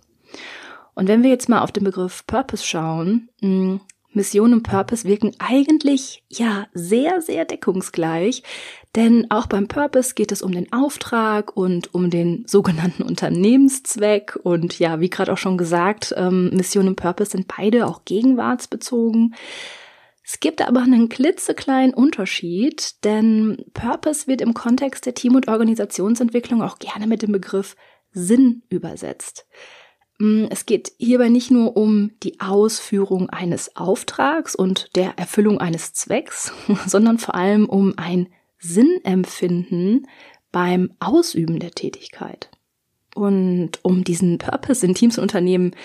Und 0.94 1.08
wenn 1.08 1.24
wir 1.24 1.30
jetzt 1.30 1.48
mal 1.48 1.62
auf 1.62 1.72
den 1.72 1.82
Begriff 1.82 2.24
Purpose 2.24 2.64
schauen, 2.64 3.30
hm, 3.40 3.80
Mission 4.14 4.52
und 4.52 4.62
Purpose 4.62 5.06
wirken 5.06 5.32
eigentlich 5.38 6.24
ja 6.28 6.66
sehr, 6.72 7.20
sehr 7.20 7.44
deckungsgleich, 7.44 8.42
denn 8.94 9.30
auch 9.30 9.46
beim 9.46 9.68
Purpose 9.68 10.14
geht 10.14 10.32
es 10.32 10.42
um 10.42 10.52
den 10.52 10.72
Auftrag 10.72 11.56
und 11.56 11.94
um 11.94 12.10
den 12.10 12.44
sogenannten 12.46 13.02
Unternehmenszweck 13.02 14.38
und 14.42 14.78
ja, 14.78 15.00
wie 15.00 15.10
gerade 15.10 15.32
auch 15.32 15.38
schon 15.38 15.58
gesagt, 15.58 16.14
ähm, 16.16 16.50
Mission 16.50 16.88
und 16.88 16.96
Purpose 16.96 17.32
sind 17.32 17.48
beide 17.48 17.86
auch 17.86 18.04
gegenwartsbezogen. 18.04 19.34
Es 20.26 20.40
gibt 20.40 20.62
aber 20.66 20.80
einen 20.80 21.10
klitzekleinen 21.10 21.92
Unterschied, 21.92 23.04
denn 23.04 23.62
Purpose 23.74 24.26
wird 24.26 24.40
im 24.40 24.54
Kontext 24.54 25.04
der 25.04 25.14
Team- 25.14 25.34
und 25.34 25.48
Organisationsentwicklung 25.48 26.62
auch 26.62 26.78
gerne 26.78 27.06
mit 27.06 27.20
dem 27.20 27.32
Begriff 27.32 27.76
Sinn 28.12 28.62
übersetzt. 28.70 29.46
Mm, 30.18 30.46
es 30.50 30.66
geht 30.66 30.92
hierbei 30.98 31.28
nicht 31.28 31.50
nur 31.50 31.76
um 31.76 32.12
die 32.22 32.40
Ausführung 32.40 33.30
eines 33.30 33.76
Auftrags 33.76 34.54
und 34.54 34.90
der 34.94 35.18
Erfüllung 35.18 35.58
eines 35.58 35.92
Zwecks, 35.92 36.52
sondern 36.86 37.18
vor 37.18 37.34
allem 37.34 37.68
um 37.68 37.94
ein 37.96 38.28
Sinnempfinden 38.58 40.06
beim 40.52 40.92
Ausüben 41.00 41.58
der 41.58 41.72
Tätigkeit. 41.72 42.50
Und 43.14 43.78
um 43.82 44.02
diesen 44.02 44.38
Purpose 44.38 44.84
in 44.84 44.94
Teams 44.94 45.18
und 45.18 45.22
Unternehmen 45.22 45.76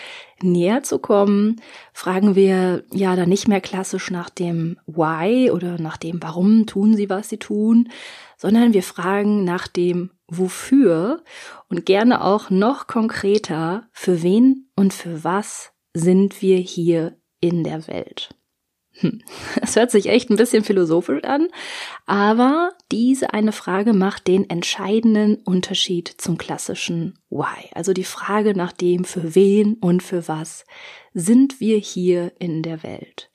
näher 0.41 0.83
zu 0.83 0.99
kommen, 0.99 1.61
fragen 1.93 2.35
wir 2.35 2.83
ja 2.91 3.15
dann 3.15 3.29
nicht 3.29 3.47
mehr 3.47 3.61
klassisch 3.61 4.09
nach 4.09 4.29
dem 4.29 4.77
Why 4.87 5.51
oder 5.51 5.79
nach 5.79 5.97
dem 5.97 6.21
Warum 6.23 6.65
tun 6.65 6.95
sie, 6.95 7.09
was 7.09 7.29
sie 7.29 7.37
tun, 7.37 7.89
sondern 8.37 8.73
wir 8.73 8.83
fragen 8.83 9.43
nach 9.43 9.67
dem 9.67 10.11
Wofür 10.27 11.23
und 11.69 11.85
gerne 11.85 12.23
auch 12.23 12.49
noch 12.49 12.87
konkreter, 12.87 13.87
für 13.91 14.21
wen 14.21 14.69
und 14.75 14.93
für 14.93 15.23
was 15.23 15.71
sind 15.93 16.41
wir 16.41 16.57
hier 16.57 17.17
in 17.41 17.63
der 17.63 17.87
Welt. 17.87 18.29
Hm. 18.99 19.21
Es 19.61 19.75
hört 19.75 19.91
sich 19.91 20.07
echt 20.07 20.29
ein 20.29 20.35
bisschen 20.35 20.63
philosophisch 20.63 21.23
an, 21.23 21.47
aber 22.05 22.71
diese 22.91 23.33
eine 23.33 23.51
Frage 23.51 23.93
macht 23.93 24.27
den 24.27 24.49
entscheidenden 24.49 25.35
Unterschied 25.35 26.13
zum 26.17 26.37
klassischen 26.37 27.17
Why. 27.29 27.69
Also 27.73 27.93
die 27.93 28.03
Frage 28.03 28.55
nach 28.55 28.71
dem, 28.71 29.05
für 29.05 29.35
wen 29.35 29.75
und 29.75 30.03
für 30.03 30.27
was 30.27 30.65
sind 31.13 31.59
wir 31.59 31.77
hier 31.77 32.33
in 32.39 32.61
der 32.61 32.83
Welt. 32.83 33.29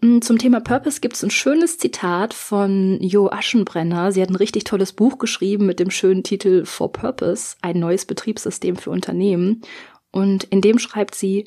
Hm, 0.00 0.22
zum 0.22 0.38
Thema 0.38 0.60
Purpose 0.60 1.00
gibt 1.00 1.16
es 1.16 1.24
ein 1.24 1.30
schönes 1.30 1.78
Zitat 1.78 2.32
von 2.32 2.98
Jo 3.02 3.30
Aschenbrenner. 3.30 4.12
Sie 4.12 4.22
hat 4.22 4.30
ein 4.30 4.36
richtig 4.36 4.64
tolles 4.64 4.92
Buch 4.92 5.18
geschrieben 5.18 5.66
mit 5.66 5.80
dem 5.80 5.90
schönen 5.90 6.22
Titel 6.22 6.64
For 6.64 6.92
Purpose, 6.92 7.56
ein 7.62 7.80
neues 7.80 8.04
Betriebssystem 8.04 8.76
für 8.76 8.90
Unternehmen. 8.90 9.62
Und 10.12 10.44
in 10.44 10.60
dem 10.60 10.78
schreibt 10.78 11.16
sie, 11.16 11.46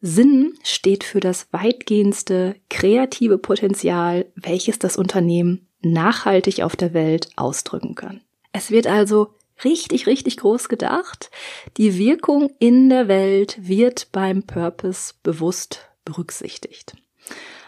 Sinn 0.00 0.54
steht 0.62 1.04
für 1.04 1.20
das 1.20 1.48
weitgehendste 1.52 2.56
kreative 2.70 3.38
Potenzial, 3.38 4.26
welches 4.34 4.78
das 4.78 4.96
Unternehmen 4.96 5.68
nachhaltig 5.82 6.62
auf 6.62 6.76
der 6.76 6.94
Welt 6.94 7.28
ausdrücken 7.36 7.94
kann. 7.94 8.20
Es 8.52 8.70
wird 8.70 8.86
also 8.86 9.34
richtig, 9.64 10.06
richtig 10.06 10.38
groß 10.38 10.68
gedacht. 10.68 11.30
Die 11.76 11.98
Wirkung 11.98 12.50
in 12.58 12.88
der 12.88 13.08
Welt 13.08 13.58
wird 13.60 14.08
beim 14.12 14.42
Purpose 14.42 15.14
bewusst 15.22 15.90
berücksichtigt. 16.04 16.94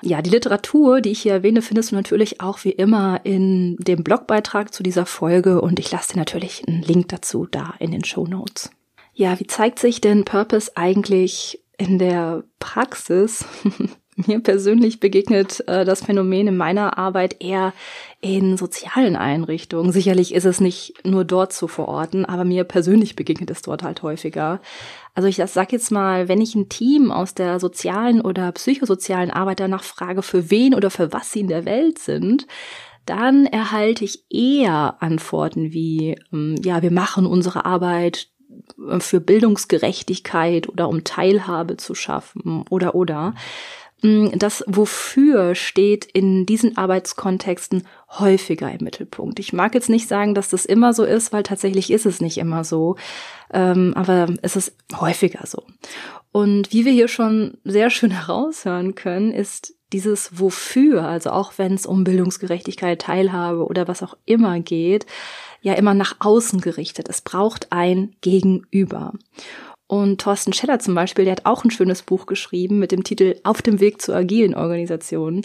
Ja, 0.01 0.21
die 0.21 0.31
Literatur, 0.31 1.01
die 1.01 1.11
ich 1.11 1.23
hier 1.23 1.33
erwähne, 1.33 1.62
findest 1.62 1.93
du 1.93 1.95
natürlich 1.95 2.41
auch 2.41 2.65
wie 2.65 2.73
immer 2.73 3.21
in 3.25 3.77
dem 3.77 4.03
Blogbeitrag 4.03 4.75
zu 4.75 4.83
dieser 4.83 5.07
Folge 5.07 5.61
und 5.61 5.79
ich 5.79 5.93
lasse 5.93 6.15
dir 6.15 6.19
natürlich 6.19 6.67
einen 6.67 6.83
Link 6.83 7.09
dazu 7.11 7.47
da 7.49 7.75
in 7.79 7.93
den 7.93 8.05
Show 8.05 8.27
Notes. 8.27 8.71
Ja, 9.15 9.39
wie 9.39 9.47
zeigt 9.47 9.79
sich 9.79 10.01
denn 10.01 10.25
Purpose 10.25 10.73
eigentlich 10.75 11.62
in 11.83 11.99
der 11.99 12.45
Praxis? 12.59 13.45
Mir 14.27 14.41
persönlich 14.41 15.01
begegnet 15.01 15.67
äh, 15.67 15.87
das 15.87 16.05
Phänomen 16.05 16.47
in 16.47 16.57
meiner 16.57 16.99
Arbeit 16.99 17.43
eher 17.43 17.73
in 18.21 18.59
sozialen 18.59 19.17
Einrichtungen. 19.17 19.91
Sicherlich 19.91 20.35
ist 20.35 20.45
es 20.45 20.61
nicht 20.61 20.95
nur 21.05 21.25
dort 21.25 21.55
zu 21.55 21.67
verorten, 21.67 22.27
aber 22.27 22.45
mir 22.45 22.65
persönlich 22.65 23.17
begegnet 23.17 23.51
es 23.51 23.62
dort 23.62 23.83
halt 23.83 24.03
häufiger. 24.03 24.61
Also 25.15 25.29
ich 25.29 25.37
sag 25.47 25.73
jetzt 25.73 25.91
mal, 25.91 26.29
wenn 26.29 26.43
ich 26.43 26.55
ein 26.55 26.69
Team 26.69 27.11
aus 27.11 27.33
der 27.33 27.59
sozialen 27.59 28.21
oder 28.21 28.53
psychosozialen 28.53 29.31
Arbeit 29.31 29.61
danach 29.61 29.83
frage, 29.83 30.23
für 30.23 30.51
wen 30.51 30.75
oder 30.75 30.91
für 30.91 31.11
was 31.12 31.33
sie 31.33 31.41
in 31.41 31.49
der 31.49 31.65
Welt 31.65 31.99
sind, 31.99 32.47
dann 33.07 33.47
erhalte 33.47 34.05
ich 34.05 34.25
eher 34.31 34.97
Antworten 35.01 35.73
wie, 35.73 36.17
ähm, 36.33 36.57
ja, 36.62 36.83
wir 36.83 36.93
machen 36.93 37.27
unsere 37.27 37.65
Arbeit 37.65 38.29
für 38.99 39.21
Bildungsgerechtigkeit 39.21 40.68
oder 40.68 40.88
um 40.88 41.04
Teilhabe 41.04 41.76
zu 41.76 41.94
schaffen 41.94 42.64
oder 42.71 42.94
oder. 42.94 43.35
Mm, 44.02 44.28
das 44.37 44.64
Wofür 44.66 45.54
steht 45.54 46.04
in 46.04 46.44
diesen 46.44 46.76
Arbeitskontexten 46.76 47.87
häufiger 48.18 48.71
im 48.71 48.85
Mittelpunkt. 48.85 49.38
Ich 49.38 49.52
mag 49.52 49.75
jetzt 49.75 49.88
nicht 49.88 50.09
sagen, 50.09 50.35
dass 50.35 50.49
das 50.49 50.64
immer 50.64 50.92
so 50.92 51.04
ist, 51.04 51.32
weil 51.32 51.44
tatsächlich 51.44 51.90
ist 51.90 52.06
es 52.06 52.21
nicht 52.21 52.38
immer 52.38 52.64
so, 52.64 52.97
ähm, 53.52 53.94
aber 53.94 54.28
es 54.42 54.56
ist 54.56 54.76
häufiger 55.00 55.47
so. 55.47 55.62
Und 56.32 56.73
wie 56.73 56.85
wir 56.85 56.92
hier 56.92 57.09
schon 57.09 57.59
sehr 57.64 57.90
schön 57.90 58.11
heraushören 58.26 58.94
können, 58.94 59.32
ist 59.32 59.75
dieses 59.92 60.38
Wofür, 60.38 61.04
also 61.04 61.30
auch 61.30 61.54
wenn 61.56 61.75
es 61.75 61.87
um 61.87 62.04
Bildungsgerechtigkeit, 62.04 63.00
Teilhabe 63.00 63.66
oder 63.66 63.88
was 63.88 64.02
auch 64.02 64.16
immer 64.25 64.61
geht, 64.61 65.06
ja 65.61 65.75
immer 65.75 65.94
nach 65.94 66.16
außen 66.18 66.61
gerichtet. 66.61 67.08
Es 67.08 67.20
braucht 67.20 67.70
ein 67.70 68.14
Gegenüber. 68.20 69.12
Und 69.92 70.22
Thorsten 70.22 70.54
Scheller 70.54 70.78
zum 70.78 70.94
Beispiel, 70.94 71.26
der 71.26 71.32
hat 71.32 71.44
auch 71.44 71.64
ein 71.64 71.70
schönes 71.70 72.00
Buch 72.00 72.25
geschrieben 72.25 72.78
mit 72.78 72.92
dem 72.92 73.04
Titel 73.04 73.38
Auf 73.44 73.61
dem 73.61 73.78
Weg 73.78 74.00
zu 74.00 74.14
agilen 74.14 74.54
Organisationen. 74.54 75.44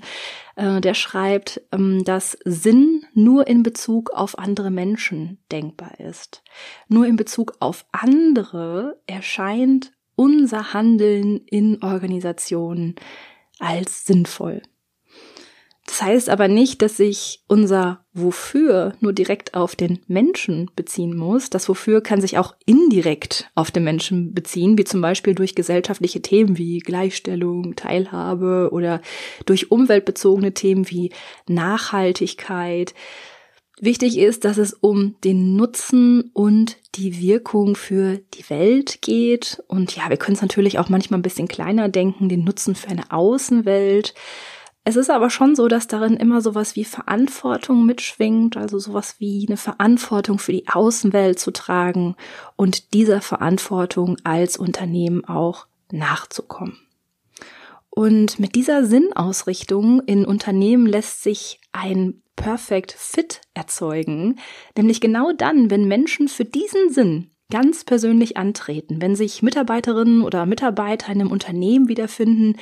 Äh, 0.55 0.79
der 0.79 0.93
schreibt, 0.93 1.61
ähm, 1.73 2.05
dass 2.05 2.37
Sinn 2.45 3.03
nur 3.13 3.45
in 3.47 3.61
Bezug 3.61 4.11
auf 4.11 4.39
andere 4.39 4.71
Menschen 4.71 5.37
denkbar 5.51 5.99
ist. 5.99 6.43
Nur 6.87 7.05
in 7.05 7.17
Bezug 7.17 7.55
auf 7.59 7.85
andere 7.91 9.01
erscheint 9.05 9.91
unser 10.15 10.73
Handeln 10.73 11.41
in 11.45 11.83
Organisationen 11.83 12.95
als 13.59 14.05
sinnvoll. 14.05 14.61
Das 15.87 16.01
heißt 16.01 16.29
aber 16.29 16.49
nicht, 16.49 16.81
dass 16.81 16.97
sich 16.97 17.43
unser 17.47 18.05
Wofür 18.13 18.93
nur 18.99 19.13
direkt 19.13 19.53
auf 19.53 19.75
den 19.75 19.99
Menschen 20.07 20.69
beziehen 20.75 21.15
muss. 21.15 21.49
Das 21.49 21.69
Wofür 21.69 22.01
kann 22.01 22.19
sich 22.19 22.37
auch 22.37 22.55
indirekt 22.65 23.49
auf 23.55 23.71
den 23.71 23.85
Menschen 23.85 24.33
beziehen, 24.33 24.77
wie 24.77 24.83
zum 24.83 24.99
Beispiel 24.99 25.33
durch 25.33 25.55
gesellschaftliche 25.55 26.21
Themen 26.21 26.57
wie 26.57 26.79
Gleichstellung, 26.79 27.75
Teilhabe 27.77 28.69
oder 28.73 29.01
durch 29.45 29.71
umweltbezogene 29.71 30.53
Themen 30.53 30.89
wie 30.89 31.11
Nachhaltigkeit. 31.47 32.93
Wichtig 33.79 34.17
ist, 34.17 34.43
dass 34.43 34.57
es 34.57 34.74
um 34.74 35.15
den 35.24 35.55
Nutzen 35.55 36.31
und 36.34 36.77
die 36.96 37.22
Wirkung 37.22 37.75
für 37.75 38.17
die 38.34 38.50
Welt 38.50 39.03
geht. 39.03 39.63
Und 39.67 39.96
ja, 39.96 40.10
wir 40.10 40.17
können 40.17 40.36
es 40.36 40.41
natürlich 40.41 40.79
auch 40.79 40.89
manchmal 40.89 41.19
ein 41.19 41.24
bisschen 41.24 41.48
kleiner 41.48 41.88
denken, 41.88 42.27
den 42.27 42.43
Nutzen 42.43 42.74
für 42.74 42.88
eine 42.88 43.12
Außenwelt. 43.12 44.15
Es 44.84 44.96
ist 44.96 45.12
aber 45.12 45.29
schon 45.29 45.55
so, 45.55 45.67
dass 45.67 45.86
darin 45.86 46.15
immer 46.15 46.41
sowas 46.41 46.75
wie 46.75 46.86
Verantwortung 46.86 47.86
mitschwingt, 47.86 48.57
also 48.57 48.79
sowas 48.79 49.15
wie 49.19 49.46
eine 49.48 49.57
Verantwortung 49.57 50.39
für 50.39 50.53
die 50.53 50.67
Außenwelt 50.69 51.38
zu 51.38 51.51
tragen 51.51 52.15
und 52.55 52.93
dieser 52.93 53.22
Verantwortung 53.22 54.17
als 54.24 54.57
Unternehmen 54.57 55.25
auch 55.25 55.67
nachzukommen. 55.91 56.79
Und 57.89 58.39
mit 58.39 58.55
dieser 58.55 58.86
Sinnausrichtung 58.86 60.01
in 60.05 60.25
Unternehmen 60.25 60.86
lässt 60.86 61.22
sich 61.22 61.60
ein 61.74 62.24
Perfect 62.38 62.94
Fit 62.94 63.41
erzeugen, 63.53 64.39
nämlich 64.77 65.01
genau 65.01 65.34
dann, 65.34 65.70
wenn 65.70 65.89
Menschen 65.89 66.29
für 66.29 66.46
diesen 66.46 66.89
Sinn 66.89 67.32
ganz 67.50 67.86
persönlich 67.86 68.36
antreten, 68.36 69.01
wenn 69.01 69.15
sich 69.15 69.41
Mitarbeiterinnen 69.41 70.22
oder 70.22 70.46
Mitarbeiter 70.46 71.13
in 71.13 71.22
einem 71.22 71.32
Unternehmen 71.32 71.88
wiederfinden, 71.88 72.58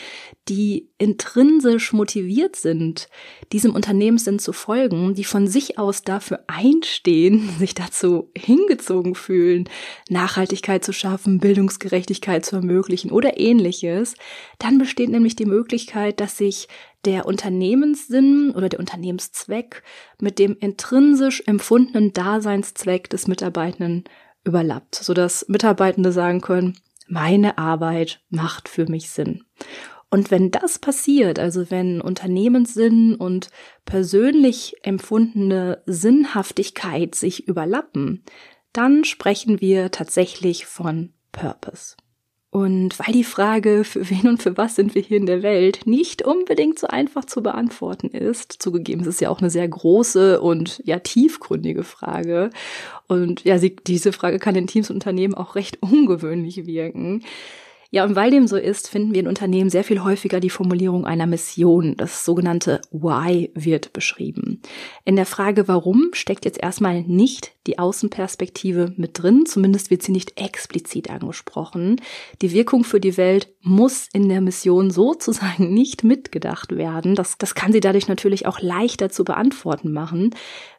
die 0.47 0.89
intrinsisch 0.99 1.91
motiviert 1.91 2.55
sind, 2.55 3.09
diesem 3.51 3.73
Unternehmenssinn 3.73 4.37
zu 4.37 4.53
folgen, 4.53 5.15
die 5.15 5.23
von 5.23 5.47
sich 5.47 5.79
aus 5.79 6.03
dafür 6.03 6.43
einstehen, 6.45 7.49
sich 7.59 7.73
dazu 7.73 8.29
hingezogen 8.37 9.15
fühlen, 9.15 9.67
Nachhaltigkeit 10.09 10.83
zu 10.83 10.93
schaffen, 10.93 11.39
Bildungsgerechtigkeit 11.39 12.45
zu 12.45 12.57
ermöglichen 12.57 13.11
oder 13.11 13.39
ähnliches, 13.39 14.13
dann 14.59 14.77
besteht 14.77 15.09
nämlich 15.09 15.35
die 15.35 15.45
Möglichkeit, 15.45 16.19
dass 16.19 16.37
sich 16.37 16.67
der 17.05 17.25
Unternehmenssinn 17.25 18.51
oder 18.55 18.69
der 18.69 18.79
Unternehmenszweck 18.79 19.83
mit 20.19 20.39
dem 20.39 20.57
intrinsisch 20.59 21.43
empfundenen 21.45 22.13
Daseinszweck 22.13 23.09
des 23.09 23.27
Mitarbeitenden 23.27 24.03
überlappt, 24.43 24.95
sodass 24.95 25.47
Mitarbeitende 25.47 26.11
sagen 26.11 26.41
können, 26.41 26.77
meine 27.07 27.57
Arbeit 27.57 28.21
macht 28.29 28.69
für 28.69 28.89
mich 28.89 29.09
Sinn. 29.09 29.43
Und 30.09 30.31
wenn 30.31 30.51
das 30.51 30.79
passiert, 30.79 31.39
also 31.39 31.69
wenn 31.71 31.99
Unternehmenssinn 31.99 33.15
und 33.15 33.49
persönlich 33.85 34.75
empfundene 34.83 35.81
Sinnhaftigkeit 35.85 37.15
sich 37.15 37.47
überlappen, 37.47 38.23
dann 38.71 39.03
sprechen 39.03 39.61
wir 39.61 39.91
tatsächlich 39.91 40.65
von 40.65 41.13
Purpose. 41.31 41.95
Und 42.55 42.97
weil 42.99 43.11
die 43.11 43.25
Frage, 43.25 43.83
für 43.83 44.09
wen 44.09 44.29
und 44.29 44.41
für 44.41 44.55
was 44.55 44.77
sind 44.77 44.95
wir 44.95 45.01
hier 45.01 45.17
in 45.17 45.25
der 45.25 45.43
Welt, 45.43 45.81
nicht 45.83 46.21
unbedingt 46.21 46.79
so 46.79 46.87
einfach 46.87 47.25
zu 47.25 47.43
beantworten 47.43 48.07
ist, 48.07 48.53
zugegeben, 48.63 49.01
es 49.01 49.07
ist 49.07 49.19
ja 49.19 49.29
auch 49.29 49.41
eine 49.41 49.49
sehr 49.49 49.67
große 49.67 50.39
und 50.39 50.81
ja 50.85 50.99
tiefgründige 50.99 51.83
Frage. 51.83 52.51
Und 53.07 53.43
ja, 53.43 53.57
sie, 53.57 53.75
diese 53.75 54.13
Frage 54.13 54.39
kann 54.39 54.55
in 54.55 54.67
Teams 54.67 54.89
und 54.89 54.95
Unternehmen 54.95 55.33
auch 55.33 55.55
recht 55.55 55.79
ungewöhnlich 55.81 56.65
wirken. 56.65 57.25
Ja, 57.95 58.03
und 58.03 58.17
weil 58.17 58.29
dem 58.29 58.45
so 58.45 58.57
ist, 58.57 58.89
finden 58.89 59.13
wir 59.13 59.21
in 59.21 59.27
Unternehmen 59.29 59.69
sehr 59.69 59.85
viel 59.85 60.03
häufiger 60.03 60.41
die 60.41 60.49
Formulierung 60.49 61.05
einer 61.05 61.27
Mission. 61.27 61.95
Das 61.95 62.25
sogenannte 62.25 62.81
Why 62.91 63.51
wird 63.55 63.93
beschrieben. 63.93 64.61
In 65.05 65.15
der 65.15 65.25
Frage 65.25 65.69
Warum 65.69 66.09
steckt 66.11 66.43
jetzt 66.43 66.61
erstmal 66.61 67.03
nicht 67.03 67.53
die 67.67 67.79
Außenperspektive 67.79 68.93
mit 68.97 69.23
drin, 69.23 69.45
zumindest 69.45 69.91
wird 69.91 70.03
sie 70.03 70.11
nicht 70.11 70.37
explizit 70.37 71.09
angesprochen. 71.09 72.01
Die 72.41 72.51
Wirkung 72.51 72.83
für 72.83 72.99
die 72.99 73.15
Welt 73.15 73.47
muss 73.61 74.09
in 74.11 74.27
der 74.27 74.41
Mission 74.41 74.91
sozusagen 74.91 75.73
nicht 75.73 76.03
mitgedacht 76.03 76.75
werden. 76.75 77.15
Das, 77.15 77.37
das 77.37 77.55
kann 77.55 77.71
sie 77.71 77.79
dadurch 77.79 78.09
natürlich 78.09 78.45
auch 78.45 78.59
leichter 78.59 79.09
zu 79.09 79.23
beantworten 79.23 79.93
machen. 79.93 80.35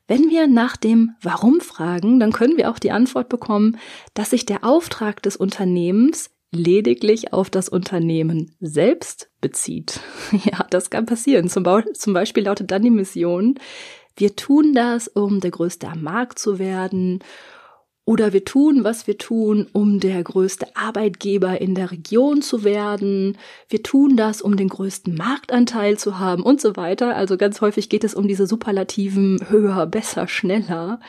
Wenn 0.07 0.29
wir 0.29 0.49
nach 0.49 0.77
dem 0.77 1.13
Warum 1.23 1.63
fragen, 1.63 2.21
dann 2.21 2.33
können 2.33 2.59
wir 2.59 2.71
auch 2.71 2.79
die 2.79 2.91
Antwort 2.91 3.31
bekommen, 3.31 3.79
dass 4.13 4.31
sich 4.31 4.45
der 4.45 4.65
Auftrag 4.65 5.23
des 5.23 5.37
Unternehmens 5.37 6.36
lediglich 6.53 7.33
auf 7.33 7.51
das 7.51 7.69
Unternehmen 7.69 8.55
selbst 8.61 9.31
bezieht. 9.41 10.01
Ja, 10.45 10.67
das 10.71 10.91
kann 10.91 11.07
passieren. 11.07 11.49
Zum, 11.49 11.65
zum 11.95 12.13
Beispiel 12.13 12.45
lautet 12.45 12.71
dann 12.71 12.83
die 12.83 12.91
Mission, 12.91 13.59
wir 14.17 14.35
tun 14.35 14.73
das, 14.73 15.09
um 15.09 15.41
der 15.41 15.51
Größte 15.51 15.89
am 15.89 16.03
Markt 16.03 16.39
zu 16.39 16.59
werden. 16.59 17.21
Oder 18.07 18.33
wir 18.33 18.45
tun, 18.45 18.85
was 18.85 19.07
wir 19.09 19.19
tun, 19.19 19.67
um 19.73 19.99
der 19.99 20.23
größte 20.23 20.77
Arbeitgeber 20.77 21.61
in 21.61 21.75
der 21.75 21.91
Region 21.91 22.41
zu 22.41 22.63
werden. 22.63 23.37
Wir 23.69 23.83
tun 23.83 24.17
das, 24.17 24.41
um 24.41 24.57
den 24.57 24.69
größten 24.69 25.17
Marktanteil 25.17 25.99
zu 25.99 26.19
haben 26.19 26.43
und 26.45 26.61
so 26.61 26.77
weiter. 26.77 27.17
Also 27.17 27.37
ganz 27.37 27.61
häufig 27.61 27.89
geht 27.89 28.05
es 28.05 28.15
um 28.15 28.29
diese 28.29 28.47
Superlativen 28.47 29.51
höher, 29.51 29.87
besser, 29.87 30.29
schneller. 30.29 31.01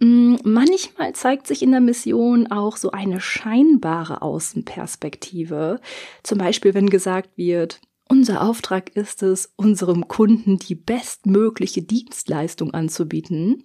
Mm, 0.00 0.36
manchmal 0.44 1.14
zeigt 1.14 1.46
sich 1.46 1.62
in 1.62 1.70
der 1.70 1.80
Mission 1.80 2.50
auch 2.50 2.76
so 2.76 2.90
eine 2.90 3.20
scheinbare 3.20 4.22
Außenperspektive. 4.22 5.80
Zum 6.22 6.38
Beispiel, 6.38 6.74
wenn 6.74 6.90
gesagt 6.90 7.36
wird, 7.36 7.80
unser 8.08 8.42
Auftrag 8.42 8.96
ist 8.96 9.22
es, 9.22 9.52
unserem 9.56 10.08
Kunden 10.08 10.58
die 10.58 10.74
bestmögliche 10.74 11.82
Dienstleistung 11.82 12.74
anzubieten. 12.74 13.64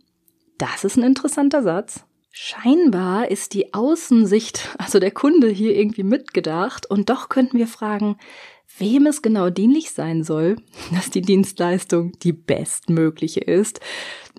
Das 0.58 0.84
ist 0.84 0.98
ein 0.98 1.04
interessanter 1.04 1.64
Satz. 1.64 2.06
Scheinbar 2.32 3.32
ist 3.32 3.54
die 3.54 3.74
Außensicht, 3.74 4.76
also 4.78 5.00
der 5.00 5.12
Kunde 5.12 5.48
hier 5.48 5.74
irgendwie 5.74 6.04
mitgedacht 6.04 6.86
und 6.86 7.10
doch 7.10 7.30
könnten 7.30 7.58
wir 7.58 7.68
fragen, 7.68 8.18
wem 8.78 9.06
es 9.06 9.22
genau 9.22 9.50
dienlich 9.50 9.92
sein 9.92 10.24
soll, 10.24 10.58
dass 10.94 11.10
die 11.10 11.22
Dienstleistung 11.22 12.12
die 12.20 12.34
bestmögliche 12.34 13.40
ist. 13.40 13.80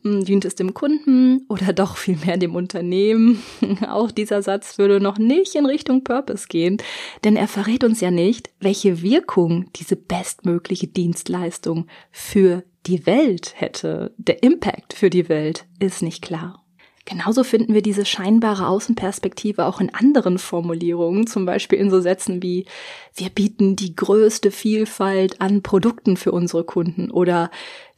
Hm, 0.03 0.25
dient 0.25 0.45
es 0.45 0.55
dem 0.55 0.75
Kunden 0.75 1.47
oder 1.49 1.73
doch 1.73 1.97
vielmehr 1.97 2.37
dem 2.37 2.55
Unternehmen? 2.55 3.43
Auch 3.89 4.11
dieser 4.11 4.43
Satz 4.43 4.79
würde 4.79 5.01
noch 5.01 5.19
nicht 5.19 5.55
in 5.55 5.67
Richtung 5.67 6.05
Purpose 6.05 6.47
gehen, 6.49 6.79
denn 7.25 7.37
er 7.37 7.49
verrät 7.49 7.85
uns 7.85 8.01
ja 8.01 8.11
nicht, 8.11 8.51
welche 8.61 9.03
Wirkung 9.03 9.71
diese 9.77 9.97
bestmögliche 9.97 10.87
Dienstleistung 10.87 11.87
für 12.11 12.65
die 12.87 13.07
Welt 13.07 13.55
hätte. 13.57 14.15
Der 14.19 14.43
Impact 14.43 14.93
für 14.93 15.11
die 15.11 15.29
Welt 15.29 15.67
ist 15.79 16.03
nicht 16.03 16.23
klar. 16.23 16.66
Genauso 17.07 17.45
finden 17.45 17.73
wir 17.73 17.83
diese 17.83 18.05
scheinbare 18.05 18.67
Außenperspektive 18.67 19.65
auch 19.65 19.81
in 19.81 19.95
anderen 19.95 20.39
Formulierungen, 20.39 21.29
zum 21.29 21.47
Beispiel 21.47 21.79
in 21.79 21.89
so 21.89 22.01
Sätzen 22.01 22.43
wie 22.43 22.67
wir 23.15 23.31
bieten 23.31 23.77
die 23.77 23.95
größte 23.95 24.51
Vielfalt 24.51 25.41
an 25.41 25.63
Produkten 25.63 26.17
für 26.17 26.33
unsere 26.33 26.65
Kunden 26.65 27.13
oder 27.13 27.51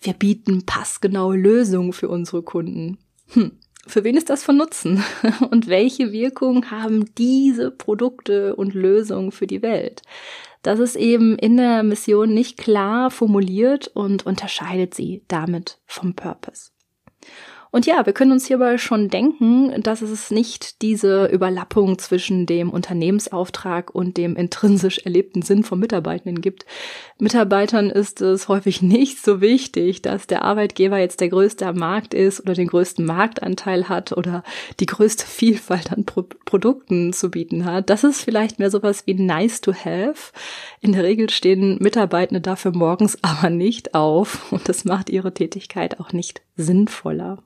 wir 0.03 0.13
bieten 0.13 0.67
passgenaue 0.67 1.39
Lösungen 1.39 1.95
für 1.95 2.11
unsere 2.11 2.43
Kunden. 2.43 2.99
Hm, 3.29 3.53
für 3.87 4.05
wen 4.05 4.19
ist 4.19 4.29
das 4.29 4.45
von 4.45 4.59
Nutzen? 4.59 5.03
Und 5.51 5.69
welche 5.69 6.13
Wirkung 6.13 6.71
haben 6.71 7.07
diese 7.17 7.71
Produkte 7.71 8.57
und 8.57 8.75
Lösungen 8.75 9.33
für 9.33 9.47
die 9.47 9.63
Welt? 9.63 10.03
Das 10.61 10.81
ist 10.81 10.97
eben 10.97 11.39
in 11.39 11.57
der 11.57 11.83
Mission 11.83 12.35
nicht 12.35 12.59
klar 12.59 13.11
formuliert 13.11 13.89
und 13.89 14.27
unterscheidet 14.27 14.93
sie 14.93 15.23
damit 15.29 15.79
vom 15.87 16.15
Purpose. 16.15 16.73
Und 17.71 17.85
ja, 17.85 18.07
wir 18.07 18.15
können 18.15 18.33
uns 18.33 18.47
hierbei 18.47 18.79
schon 18.79 19.09
denken, 19.09 19.83
dass 19.83 20.01
es 20.01 20.31
nicht 20.31 20.81
diese 20.81 21.27
Überlappung 21.27 21.99
zwischen 21.99 22.47
dem 22.47 22.71
Unternehmensauftrag 22.71 23.95
und 23.95 24.17
dem 24.17 24.37
intrinsisch 24.37 24.99
erlebten 25.01 25.43
Sinn 25.43 25.65
von 25.65 25.79
Mitarbeitenden 25.79 26.41
gibt. 26.41 26.65
Mitarbeitern 27.19 27.91
ist 27.91 28.23
es 28.23 28.49
häufig 28.49 28.81
nicht 28.83 29.23
so 29.23 29.41
wichtig, 29.41 30.01
dass 30.01 30.27
der 30.27 30.45
Arbeitgeber 30.45 30.99
jetzt 30.99 31.21
der 31.21 31.29
größte 31.29 31.67
am 31.67 31.77
Markt 31.77 32.15
ist 32.15 32.41
oder 32.41 32.55
den 32.55 32.69
größten 32.69 33.05
Marktanteil 33.05 33.89
hat 33.89 34.13
oder 34.13 34.43
die 34.81 34.87
größte 34.87 35.27
Vielfalt 35.39 35.93
an 35.93 36.05
Pro 36.05 36.25
Produkten 36.45 37.13
zu 37.13 37.31
bieten 37.31 37.65
hat. 37.65 37.91
Das 37.91 38.05
ist 38.05 38.23
vielleicht 38.23 38.59
mehr 38.59 38.71
sowas 38.71 39.07
wie 39.07 39.15
nice 39.15 39.61
to 39.61 39.73
have. 39.73 40.33
In 40.81 40.93
der 40.93 41.05
Regel 41.05 41.31
stehen 41.31 41.79
Mitarbeitende 41.81 42.41
dafür 42.41 42.73
morgens 42.73 43.19
aber 43.23 43.51
nicht 43.51 43.95
auf 43.95 44.51
und 44.53 44.69
das 44.69 44.85
macht 44.85 45.11
ihre 45.11 45.35
Tätigkeit 45.35 46.01
auch 46.01 46.13
nicht 46.13 46.43
sinnvoller. 46.57 47.43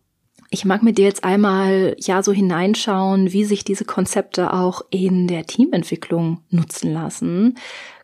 Ich 0.54 0.66
mag 0.66 0.82
mit 0.82 0.98
dir 0.98 1.06
jetzt 1.06 1.24
einmal 1.24 1.96
ja 1.98 2.22
so 2.22 2.30
hineinschauen, 2.30 3.32
wie 3.32 3.44
sich 3.46 3.64
diese 3.64 3.86
Konzepte 3.86 4.52
auch 4.52 4.82
in 4.90 5.26
der 5.26 5.46
Teamentwicklung 5.46 6.42
nutzen 6.50 6.92
lassen. 6.92 7.56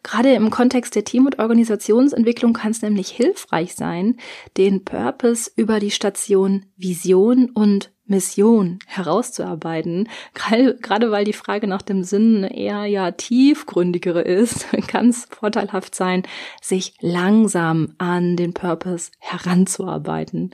Gerade 0.02 0.32
im 0.32 0.48
Kontext 0.48 0.94
der 0.94 1.04
Team- 1.04 1.26
und 1.26 1.38
Organisationsentwicklung 1.38 2.54
kann 2.54 2.70
es 2.70 2.80
nämlich 2.80 3.10
hilfreich 3.10 3.74
sein, 3.74 4.16
den 4.56 4.82
Purpose 4.82 5.50
über 5.56 5.78
die 5.78 5.90
Station 5.90 6.64
Vision 6.78 7.50
und 7.50 7.92
Mission 8.08 8.78
herauszuarbeiten. 8.86 10.08
Gerade 10.34 11.10
weil 11.10 11.24
die 11.24 11.32
Frage 11.32 11.66
nach 11.66 11.82
dem 11.82 12.04
Sinn 12.04 12.44
eher 12.44 12.86
ja 12.86 13.10
tiefgründigere 13.10 14.22
ist, 14.22 14.66
kann 14.88 15.10
es 15.10 15.26
vorteilhaft 15.26 15.94
sein, 15.94 16.22
sich 16.60 16.94
langsam 17.00 17.94
an 17.98 18.36
den 18.36 18.54
Purpose 18.54 19.12
heranzuarbeiten. 19.18 20.50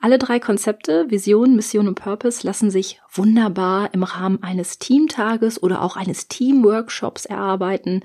Alle 0.00 0.18
drei 0.18 0.38
Konzepte, 0.38 1.10
Vision, 1.10 1.56
Mission 1.56 1.88
und 1.88 1.94
Purpose, 1.94 2.46
lassen 2.46 2.70
sich 2.70 3.00
wunderbar 3.12 3.92
im 3.94 4.02
Rahmen 4.02 4.42
eines 4.42 4.78
Teamtages 4.78 5.62
oder 5.62 5.82
auch 5.82 5.96
eines 5.96 6.28
Teamworkshops 6.28 7.24
erarbeiten 7.24 8.02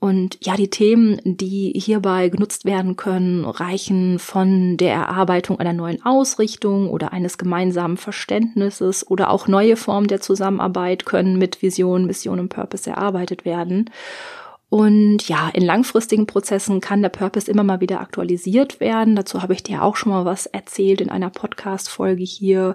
und 0.00 0.38
ja, 0.40 0.56
die 0.56 0.70
Themen, 0.70 1.20
die 1.24 1.72
hierbei 1.76 2.30
genutzt 2.30 2.64
werden 2.64 2.96
können, 2.96 3.44
reichen 3.44 4.18
von 4.18 4.78
der 4.78 4.94
Erarbeitung 4.94 5.60
einer 5.60 5.74
neuen 5.74 6.04
Ausrichtung 6.06 6.88
oder 6.88 7.12
eines 7.12 7.36
gemeinsamen 7.36 7.98
Verständnisses 7.98 9.08
oder 9.10 9.28
auch 9.28 9.46
neue 9.46 9.76
Formen 9.76 10.06
der 10.06 10.22
Zusammenarbeit 10.22 11.04
können 11.04 11.36
mit 11.36 11.60
Vision, 11.60 12.06
Mission 12.06 12.40
und 12.40 12.48
Purpose 12.48 12.88
erarbeitet 12.88 13.44
werden. 13.44 13.90
Und 14.70 15.28
ja, 15.28 15.50
in 15.52 15.66
langfristigen 15.66 16.26
Prozessen 16.26 16.80
kann 16.80 17.02
der 17.02 17.08
Purpose 17.10 17.50
immer 17.50 17.64
mal 17.64 17.80
wieder 17.80 18.00
aktualisiert 18.00 18.80
werden. 18.80 19.16
Dazu 19.16 19.42
habe 19.42 19.52
ich 19.52 19.64
dir 19.64 19.82
auch 19.82 19.96
schon 19.96 20.12
mal 20.12 20.24
was 20.24 20.46
erzählt 20.46 21.02
in 21.02 21.10
einer 21.10 21.28
Podcast-Folge 21.28 22.22
hier 22.22 22.74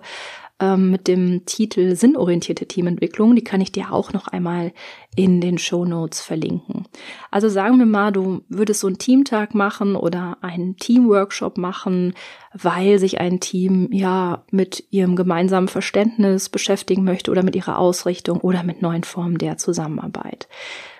ähm, 0.59 0.91
mit 0.91 1.07
dem 1.07 1.45
Titel 1.45 1.95
Sinnorientierte 1.95 2.65
Teamentwicklung. 2.65 3.35
Die 3.35 3.43
kann 3.43 3.61
ich 3.61 3.71
dir 3.71 3.91
auch 3.91 4.13
noch 4.13 4.27
einmal 4.27 4.71
in 5.15 5.41
den 5.41 5.57
Show 5.57 5.85
Notes 5.85 6.21
verlinken. 6.21 6.87
Also 7.31 7.49
sagen 7.49 7.77
wir 7.77 7.85
mal, 7.85 8.11
du 8.11 8.41
würdest 8.47 8.81
so 8.81 8.87
einen 8.87 8.97
Teamtag 8.97 9.53
machen 9.53 9.95
oder 9.95 10.37
einen 10.41 10.77
Teamworkshop 10.77 11.57
machen, 11.57 12.13
weil 12.53 12.99
sich 12.99 13.19
ein 13.19 13.39
Team 13.39 13.89
ja 13.91 14.45
mit 14.51 14.85
ihrem 14.91 15.15
gemeinsamen 15.15 15.67
Verständnis 15.67 16.49
beschäftigen 16.49 17.03
möchte 17.03 17.31
oder 17.31 17.43
mit 17.43 17.55
ihrer 17.55 17.77
Ausrichtung 17.77 18.39
oder 18.39 18.63
mit 18.63 18.81
neuen 18.81 19.03
Formen 19.03 19.37
der 19.37 19.57
Zusammenarbeit. 19.57 20.47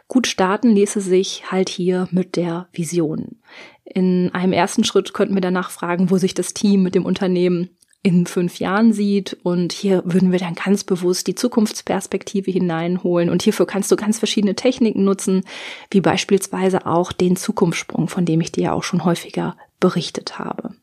Gut 0.08 0.28
starten 0.28 0.70
ließe 0.70 1.02
sich 1.02 1.52
halt 1.52 1.70
hier 1.70 2.08
mit 2.12 2.36
der 2.36 2.68
Vision. 2.72 3.38
In 3.86 4.32
einem 4.34 4.54
ersten 4.54 4.84
Schritt 4.84 5.14
könnten 5.14 5.34
wir 5.34 5.42
danach 5.42 5.72
fragen, 5.72 6.12
wo 6.12 6.18
sich 6.18 6.34
das 6.34 6.54
Team 6.54 6.84
mit 6.84 6.94
dem 6.94 7.06
Unternehmen 7.06 7.70
in 8.06 8.28
fünf 8.28 8.60
Jahren 8.60 8.94
sieht. 8.94 9.36
Und 9.42 9.74
hier 9.74 10.04
würden 10.06 10.32
wir 10.32 10.38
dann 10.38 10.54
ganz 10.54 10.84
bewusst 10.84 11.26
die 11.26 11.34
Zukunftsperspektive 11.34 12.52
hineinholen. 12.52 13.32
Und 13.32 13.42
hierfür 13.42 13.66
kannst 13.66 13.92
du 13.92 13.96
ganz 13.96 14.20
verschiedene 14.20 14.54
Techniken 14.54 15.04
nutzen, 15.04 15.44
wie 15.90 16.02
beispielsweise 16.02 16.86
auch 16.86 17.12
den 17.12 17.36
Zukunftssprung, 17.36 18.08
von 18.08 18.24
dem 18.24 18.42
ich 18.42 18.52
dir 18.52 18.66
ja 18.66 18.74
auch 18.74 18.84
schon 18.84 19.06
häufiger 19.06 19.58
berichtet 19.80 20.38
habe. 20.38 20.76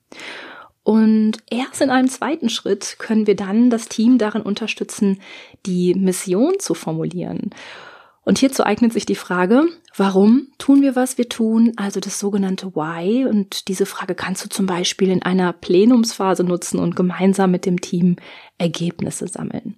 Und 0.83 1.35
erst 1.49 1.81
in 1.81 1.91
einem 1.91 2.09
zweiten 2.09 2.49
Schritt 2.49 2.97
können 2.99 3.29
wir 3.29 3.37
dann 3.37 3.71
das 3.71 3.87
Team 3.87 4.19
darin 4.19 4.43
unterstützen, 4.43 5.21
die 5.65 5.95
Mission 5.95 6.55
zu 6.59 6.75
formulieren. 6.75 7.51
Und 8.25 8.39
hierzu 8.39 8.65
eignet 8.65 8.93
sich 8.93 9.05
die 9.05 9.17
Frage, 9.17 9.65
warum 9.97 10.49
tun 10.59 10.81
wir, 10.81 10.95
was 10.95 11.19
wir 11.19 11.29
tun, 11.29 11.73
also 11.77 11.99
das 11.99 12.21
sogenannte 12.21 12.75
Why. 12.77 13.27
Und 13.27 13.67
diese 13.67 13.85
Frage 13.85 14.15
kannst 14.15 14.45
du 14.45 14.49
zum 14.49 14.67
Beispiel 14.67 15.11
in 15.11 15.23
einer 15.23 15.53
Plenumsphase 15.53 16.45
nutzen 16.45 16.79
und 16.79 16.95
gemeinsam 16.95 17.51
mit 17.51 17.67
dem 17.67 17.81
Team 17.81 18.17
Ergebnisse 18.59 19.27
sammeln. 19.27 19.77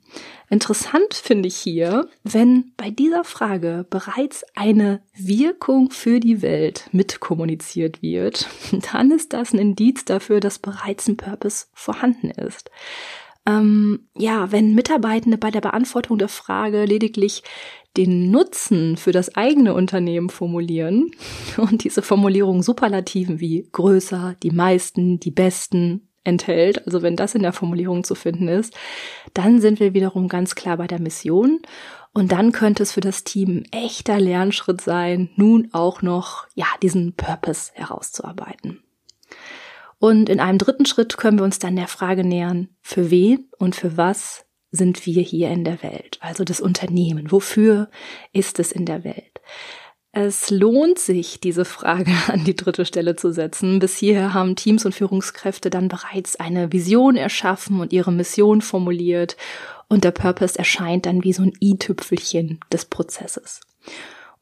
Interessant 0.51 1.15
finde 1.15 1.49
ich 1.49 1.57
hier, 1.57 2.07
wenn 2.23 2.73
bei 2.77 2.91
dieser 2.91 3.25
Frage 3.25 3.87
bereits 3.89 4.45
eine 4.55 5.01
Wirkung 5.17 5.91
für 5.91 6.21
die 6.21 6.43
Welt 6.43 6.91
mitkommuniziert 6.93 8.03
wird, 8.03 8.47
dann 8.93 9.11
ist 9.11 9.33
das 9.33 9.55
ein 9.55 9.59
Indiz 9.59 10.05
dafür, 10.05 10.41
dass 10.41 10.59
bereits 10.59 11.09
ein 11.09 11.17
Purpose 11.17 11.67
vorhanden 11.73 12.29
ist 12.29 12.71
ähm, 13.47 14.09
ja, 14.17 14.51
wenn 14.53 14.75
Mitarbeitende 14.75 15.39
bei 15.39 15.51
der 15.51 15.61
Beantwortung 15.61 16.19
der 16.19 16.29
Frage 16.29 16.85
lediglich 16.85 17.43
den 17.97 18.31
Nutzen 18.31 18.97
für 18.97 19.13
das 19.13 19.37
eigene 19.37 19.75
Unternehmen 19.75 20.31
formulieren 20.31 21.11
und 21.57 21.85
diese 21.85 22.03
Formulierung 22.03 22.63
Superlativen 22.63 23.41
wie 23.41 23.69
größer, 23.71 24.37
die 24.43 24.51
meisten, 24.51 25.21
die 25.21 25.31
besten 25.31 26.09
enthält, 26.25 26.87
also 26.87 27.03
wenn 27.03 27.17
das 27.17 27.35
in 27.35 27.43
der 27.43 27.53
Formulierung 27.53 28.03
zu 28.03 28.15
finden 28.15 28.49
ist, 28.49 28.75
dann 29.35 29.61
sind 29.61 29.79
wir 29.79 29.93
wiederum 29.93 30.29
ganz 30.29 30.55
klar 30.55 30.79
bei 30.79 30.87
der 30.87 31.01
Mission 31.01 31.61
und 32.15 32.33
dann 32.33 32.53
könnte 32.53 32.83
es 32.83 32.93
für 32.93 33.01
das 33.01 33.25
Team 33.25 33.59
ein 33.59 33.73
echter 33.73 34.19
Lernschritt 34.19 34.81
sein, 34.81 35.29
nun 35.37 35.69
auch 35.73 36.01
noch, 36.01 36.47
ja, 36.55 36.67
diesen 36.81 37.15
Purpose 37.15 37.73
herauszuarbeiten. 37.75 38.84
Und 40.05 40.29
in 40.29 40.39
einem 40.39 40.59
dritten 40.59 40.85
Schritt 40.85 41.17
können 41.17 41.39
wir 41.39 41.45
uns 41.45 41.59
dann 41.59 41.77
der 41.77 41.89
Frage 41.89 42.25
nähern, 42.25 42.69
für 42.83 43.11
wen 43.11 43.49
und 43.57 43.75
für 43.75 43.97
was 43.97 44.45
sind 44.71 45.07
wir 45.07 45.23
hier 45.23 45.49
in 45.49 45.65
der 45.65 45.83
Welt? 45.83 46.19
Also 46.21 46.45
das 46.45 46.61
Unternehmen. 46.61 47.33
Wofür 47.33 47.89
ist 48.31 48.59
es 48.59 48.71
in 48.71 48.85
der 48.85 49.03
Welt? 49.03 49.41
Es 50.13 50.51
lohnt 50.51 50.99
sich, 50.99 51.41
diese 51.41 51.65
Frage 51.65 52.13
an 52.27 52.45
die 52.45 52.55
dritte 52.55 52.85
Stelle 52.85 53.17
zu 53.17 53.33
setzen. 53.33 53.79
Bis 53.79 53.97
hierher 53.97 54.35
haben 54.35 54.57
Teams 54.57 54.85
und 54.85 54.95
Führungskräfte 54.95 55.71
dann 55.71 55.89
bereits 55.89 56.37
eine 56.37 56.71
Vision 56.71 57.17
erschaffen 57.17 57.81
und 57.81 57.95
ihre 57.95 58.13
Mission 58.13 58.61
formuliert 58.61 59.39
und 59.89 60.05
der 60.05 60.11
Purpose 60.11 60.59
erscheint 60.59 61.07
dann 61.07 61.25
wie 61.25 61.33
so 61.33 61.45
ein 61.45 61.55
i-Tüpfelchen 61.63 62.61
des 62.71 62.85
Prozesses. 62.85 63.63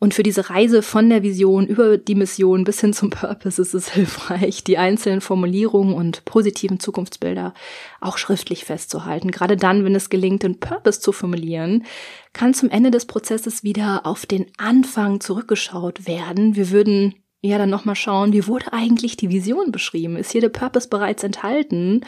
Und 0.02 0.14
für 0.14 0.24
diese 0.24 0.50
Reise 0.50 0.82
von 0.82 1.08
der 1.10 1.22
Vision 1.22 1.64
über 1.64 1.96
die 1.96 2.16
Mission 2.16 2.64
bis 2.64 2.80
hin 2.80 2.92
zum 2.92 3.10
Purpose 3.10 3.62
ist 3.62 3.72
es 3.72 3.88
hilfreich, 3.92 4.64
die 4.64 4.76
einzelnen 4.76 5.20
Formulierungen 5.20 5.94
und 5.94 6.24
positiven 6.24 6.80
Zukunftsbilder 6.80 7.54
auch 8.00 8.18
schriftlich 8.18 8.64
festzuhalten. 8.64 9.30
Gerade 9.30 9.56
dann, 9.56 9.84
wenn 9.84 9.94
es 9.94 10.10
gelingt, 10.10 10.42
den 10.42 10.58
Purpose 10.58 10.98
zu 10.98 11.12
formulieren, 11.12 11.84
kann 12.32 12.52
zum 12.52 12.68
Ende 12.68 12.90
des 12.90 13.06
Prozesses 13.06 13.62
wieder 13.62 14.04
auf 14.04 14.26
den 14.26 14.46
Anfang 14.58 15.20
zurückgeschaut 15.20 16.08
werden. 16.08 16.56
Wir 16.56 16.72
würden 16.72 17.14
ja 17.50 17.58
dann 17.58 17.70
nochmal 17.70 17.96
schauen, 17.96 18.32
wie 18.32 18.46
wurde 18.46 18.72
eigentlich 18.72 19.16
die 19.16 19.30
Vision 19.30 19.72
beschrieben? 19.72 20.16
Ist 20.16 20.30
hier 20.30 20.40
der 20.40 20.48
Purpose 20.48 20.88
bereits 20.88 21.24
enthalten 21.24 22.04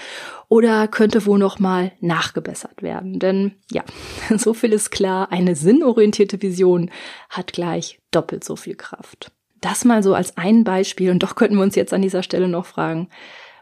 oder 0.49 0.87
könnte 0.87 1.27
wohl 1.27 1.39
nochmal 1.39 1.93
nachgebessert 2.01 2.83
werden? 2.83 3.19
Denn 3.19 3.57
ja, 3.71 3.83
so 4.37 4.55
viel 4.55 4.73
ist 4.73 4.91
klar, 4.91 5.33
eine 5.33 5.57
sinnorientierte 5.57 6.41
Vision 6.41 6.91
hat 7.29 7.53
gleich 7.53 7.99
doppelt 8.13 8.45
so 8.45 8.55
viel 8.55 8.77
Kraft. 8.77 9.33
Das 9.61 9.85
mal 9.85 10.03
so 10.03 10.15
als 10.15 10.37
ein 10.37 10.63
Beispiel 10.63 11.11
und 11.11 11.23
doch 11.23 11.35
könnten 11.35 11.57
wir 11.57 11.63
uns 11.63 11.75
jetzt 11.75 11.93
an 11.93 12.03
dieser 12.03 12.23
Stelle 12.23 12.49
noch 12.49 12.67
fragen, 12.67 13.09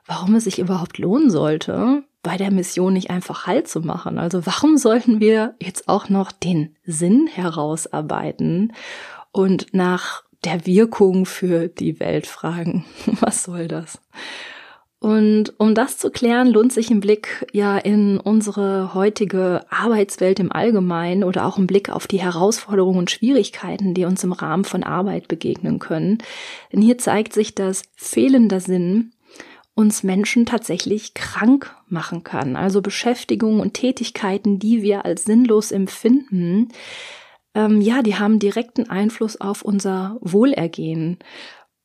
warum 0.07 0.35
es 0.35 0.45
sich 0.45 0.59
überhaupt 0.59 0.99
lohnen 0.99 1.31
sollte, 1.31 2.03
bei 2.23 2.37
der 2.37 2.51
Mission 2.51 2.93
nicht 2.93 3.11
einfach 3.11 3.47
Halt 3.47 3.69
zu 3.69 3.81
machen? 3.81 4.19
Also 4.19 4.45
warum 4.45 4.77
sollten 4.77 5.21
wir 5.21 5.55
jetzt 5.61 5.89
auch 5.89 6.09
noch 6.09 6.33
den 6.33 6.77
Sinn 6.85 7.29
herausarbeiten 7.29 8.73
und 9.31 9.73
nach 9.73 10.25
der 10.45 10.67
Wirkung 10.67 11.27
für 11.27 11.69
die 11.69 12.01
Welt 12.01 12.27
fragen? 12.27 12.85
Was 13.21 13.45
soll 13.45 13.69
das? 13.69 14.01
Und 15.03 15.55
um 15.59 15.75
das 15.75 15.99
zu 15.99 16.11
klären, 16.11 16.47
lohnt 16.47 16.73
sich 16.73 16.89
ein 16.89 17.01
Blick 17.01 17.45
ja 17.53 17.77
in 17.77 18.21
unsere 18.21 18.95
heutige 18.95 19.63
Arbeitswelt 19.69 20.39
im 20.39 20.53
Allgemeinen 20.53 21.25
oder 21.25 21.45
auch 21.45 21.59
ein 21.59 21.67
Blick 21.67 21.91
auf 21.91 22.07
die 22.07 22.21
Herausforderungen 22.21 23.01
und 23.01 23.11
Schwierigkeiten, 23.11 23.95
die 23.95 24.05
uns 24.05 24.23
im 24.23 24.31
Rahmen 24.31 24.65
von 24.65 24.85
Arbeit 24.85 25.27
begegnen 25.27 25.81
können. 25.81 26.19
Denn 26.73 26.83
hier 26.83 26.99
zeigt 26.99 27.33
sich, 27.33 27.57
dass 27.57 27.83
fehlender 27.97 28.61
Sinn 28.61 29.11
uns 29.75 30.05
Menschen 30.05 30.47
tatsächlich 30.47 31.15
krank 31.15 31.75
machen 31.89 32.23
kann. 32.23 32.55
Also 32.55 32.81
Beschäftigungen 32.81 33.61
und 33.61 33.75
Tätigkeiten, 33.75 34.61
die 34.61 34.83
wir 34.83 35.05
als 35.05 35.25
sinnlos 35.25 35.73
empfinden, 35.73 36.69
ähm, 37.55 37.81
ja, 37.81 38.03
die 38.03 38.17
haben 38.17 38.39
direkten 38.39 38.89
Einfluss 38.89 39.41
auf 39.41 39.63
unser 39.63 40.17
Wohlergehen. 40.21 41.19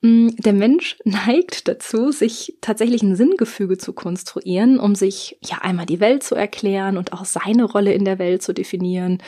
Mm, 0.01 0.29
der 0.37 0.53
Mensch 0.53 0.97
neigt 1.05 1.67
dazu, 1.67 2.11
sich 2.11 2.57
tatsächlich 2.61 3.03
ein 3.03 3.15
Sinngefüge 3.15 3.77
zu 3.77 3.93
konstruieren, 3.93 4.79
um 4.79 4.95
sich 4.95 5.37
ja 5.43 5.59
einmal 5.61 5.85
die 5.85 5.99
Welt 5.99 6.23
zu 6.23 6.35
erklären 6.35 6.97
und 6.97 7.13
auch 7.13 7.25
seine 7.25 7.65
Rolle 7.65 7.93
in 7.93 8.05
der 8.05 8.19
Welt 8.19 8.41
zu 8.43 8.53
definieren. 8.53 9.21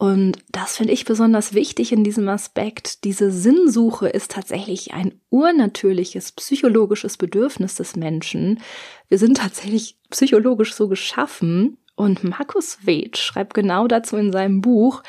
Und 0.00 0.38
das 0.52 0.76
finde 0.76 0.92
ich 0.92 1.04
besonders 1.04 1.54
wichtig 1.54 1.90
in 1.90 2.04
diesem 2.04 2.28
Aspekt. 2.28 3.02
Diese 3.02 3.32
Sinnsuche 3.32 4.08
ist 4.08 4.30
tatsächlich 4.30 4.94
ein 4.94 5.20
urnatürliches 5.30 6.30
psychologisches 6.32 7.16
Bedürfnis 7.16 7.74
des 7.74 7.96
Menschen. 7.96 8.60
Wir 9.08 9.18
sind 9.18 9.38
tatsächlich 9.38 9.98
psychologisch 10.10 10.74
so 10.74 10.86
geschaffen. 10.86 11.78
Und 11.96 12.22
Markus 12.22 12.86
Wade 12.86 13.16
schreibt 13.18 13.54
genau 13.54 13.88
dazu 13.88 14.16
in 14.16 14.30
seinem 14.30 14.60
Buch, 14.60 15.02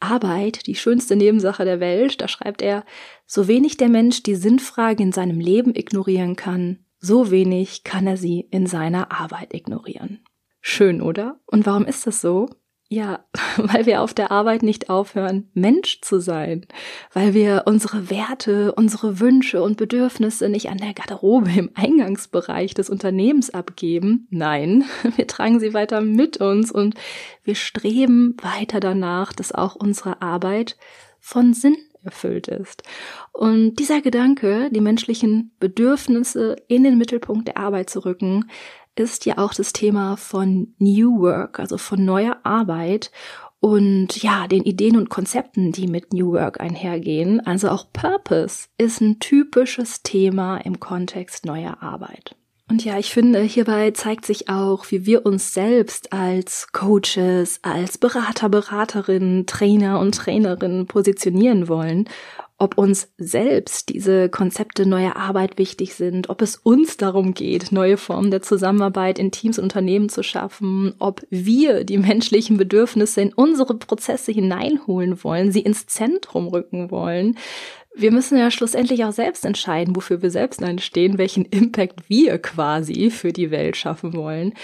Arbeit, 0.00 0.66
die 0.66 0.74
schönste 0.74 1.16
Nebensache 1.16 1.64
der 1.64 1.80
Welt, 1.80 2.20
da 2.20 2.28
schreibt 2.28 2.62
er, 2.62 2.84
so 3.26 3.48
wenig 3.48 3.76
der 3.76 3.88
Mensch 3.88 4.22
die 4.22 4.34
Sinnfrage 4.34 5.02
in 5.02 5.12
seinem 5.12 5.40
Leben 5.40 5.74
ignorieren 5.74 6.36
kann, 6.36 6.84
so 6.98 7.30
wenig 7.30 7.84
kann 7.84 8.06
er 8.06 8.16
sie 8.16 8.46
in 8.50 8.66
seiner 8.66 9.12
Arbeit 9.12 9.54
ignorieren. 9.54 10.24
Schön, 10.60 11.00
oder? 11.00 11.40
Und 11.46 11.66
warum 11.66 11.84
ist 11.84 12.06
das 12.06 12.20
so? 12.20 12.48
Ja, 12.90 13.26
weil 13.58 13.84
wir 13.84 14.00
auf 14.00 14.14
der 14.14 14.30
Arbeit 14.30 14.62
nicht 14.62 14.88
aufhören, 14.88 15.50
Mensch 15.52 16.00
zu 16.00 16.20
sein, 16.20 16.66
weil 17.12 17.34
wir 17.34 17.64
unsere 17.66 18.08
Werte, 18.08 18.72
unsere 18.74 19.20
Wünsche 19.20 19.62
und 19.62 19.76
Bedürfnisse 19.76 20.48
nicht 20.48 20.70
an 20.70 20.78
der 20.78 20.94
Garderobe 20.94 21.50
im 21.54 21.70
Eingangsbereich 21.74 22.72
des 22.72 22.88
Unternehmens 22.88 23.50
abgeben. 23.50 24.26
Nein, 24.30 24.84
wir 25.16 25.26
tragen 25.26 25.60
sie 25.60 25.74
weiter 25.74 26.00
mit 26.00 26.38
uns 26.38 26.72
und 26.72 26.94
wir 27.44 27.54
streben 27.54 28.36
weiter 28.40 28.80
danach, 28.80 29.34
dass 29.34 29.52
auch 29.52 29.74
unsere 29.74 30.22
Arbeit 30.22 30.78
von 31.20 31.52
Sinn 31.52 31.76
erfüllt 32.02 32.48
ist. 32.48 32.84
Und 33.32 33.76
dieser 33.76 34.00
Gedanke, 34.00 34.70
die 34.70 34.80
menschlichen 34.80 35.52
Bedürfnisse 35.60 36.56
in 36.68 36.84
den 36.84 36.96
Mittelpunkt 36.96 37.48
der 37.48 37.58
Arbeit 37.58 37.90
zu 37.90 38.04
rücken, 38.04 38.46
ist 38.98 39.26
ja 39.26 39.38
auch 39.38 39.54
das 39.54 39.72
Thema 39.72 40.16
von 40.16 40.74
New 40.78 41.20
Work, 41.20 41.60
also 41.60 41.78
von 41.78 42.04
neuer 42.04 42.38
Arbeit 42.42 43.10
und 43.60 44.22
ja, 44.22 44.46
den 44.46 44.62
Ideen 44.62 44.96
und 44.96 45.10
Konzepten, 45.10 45.72
die 45.72 45.88
mit 45.88 46.12
New 46.12 46.32
Work 46.32 46.60
einhergehen. 46.60 47.40
Also 47.44 47.70
auch 47.70 47.86
Purpose 47.92 48.68
ist 48.78 49.00
ein 49.00 49.18
typisches 49.18 50.02
Thema 50.02 50.58
im 50.58 50.78
Kontext 50.78 51.44
neuer 51.44 51.82
Arbeit. 51.82 52.36
Und 52.70 52.84
ja, 52.84 52.98
ich 52.98 53.12
finde, 53.12 53.40
hierbei 53.40 53.90
zeigt 53.92 54.26
sich 54.26 54.50
auch, 54.50 54.90
wie 54.90 55.06
wir 55.06 55.24
uns 55.24 55.54
selbst 55.54 56.12
als 56.12 56.68
Coaches, 56.72 57.60
als 57.62 57.96
Berater, 57.96 58.50
Beraterinnen, 58.50 59.46
Trainer 59.46 59.98
und 59.98 60.14
Trainerinnen 60.14 60.86
positionieren 60.86 61.68
wollen 61.68 62.08
ob 62.58 62.76
uns 62.76 63.12
selbst 63.18 63.88
diese 63.88 64.28
Konzepte 64.28 64.84
neuer 64.84 65.14
Arbeit 65.14 65.58
wichtig 65.58 65.94
sind, 65.94 66.28
ob 66.28 66.42
es 66.42 66.56
uns 66.56 66.96
darum 66.96 67.32
geht, 67.32 67.70
neue 67.70 67.96
Formen 67.96 68.32
der 68.32 68.42
Zusammenarbeit 68.42 69.20
in 69.20 69.30
Teams 69.30 69.58
und 69.58 69.64
Unternehmen 69.64 70.08
zu 70.08 70.24
schaffen, 70.24 70.94
ob 70.98 71.22
wir 71.30 71.84
die 71.84 71.98
menschlichen 71.98 72.56
Bedürfnisse 72.56 73.20
in 73.20 73.32
unsere 73.32 73.74
Prozesse 73.74 74.32
hineinholen 74.32 75.22
wollen, 75.22 75.52
sie 75.52 75.60
ins 75.60 75.86
Zentrum 75.86 76.48
rücken 76.48 76.90
wollen. 76.90 77.38
Wir 77.94 78.10
müssen 78.10 78.38
ja 78.38 78.50
schlussendlich 78.50 79.04
auch 79.04 79.12
selbst 79.12 79.44
entscheiden, 79.44 79.94
wofür 79.94 80.20
wir 80.22 80.30
selbst 80.30 80.62
einstehen, 80.62 81.16
welchen 81.18 81.44
Impact 81.44 82.08
wir 82.08 82.38
quasi 82.38 83.10
für 83.10 83.32
die 83.32 83.52
Welt 83.52 83.76
schaffen 83.76 84.14
wollen. 84.14 84.54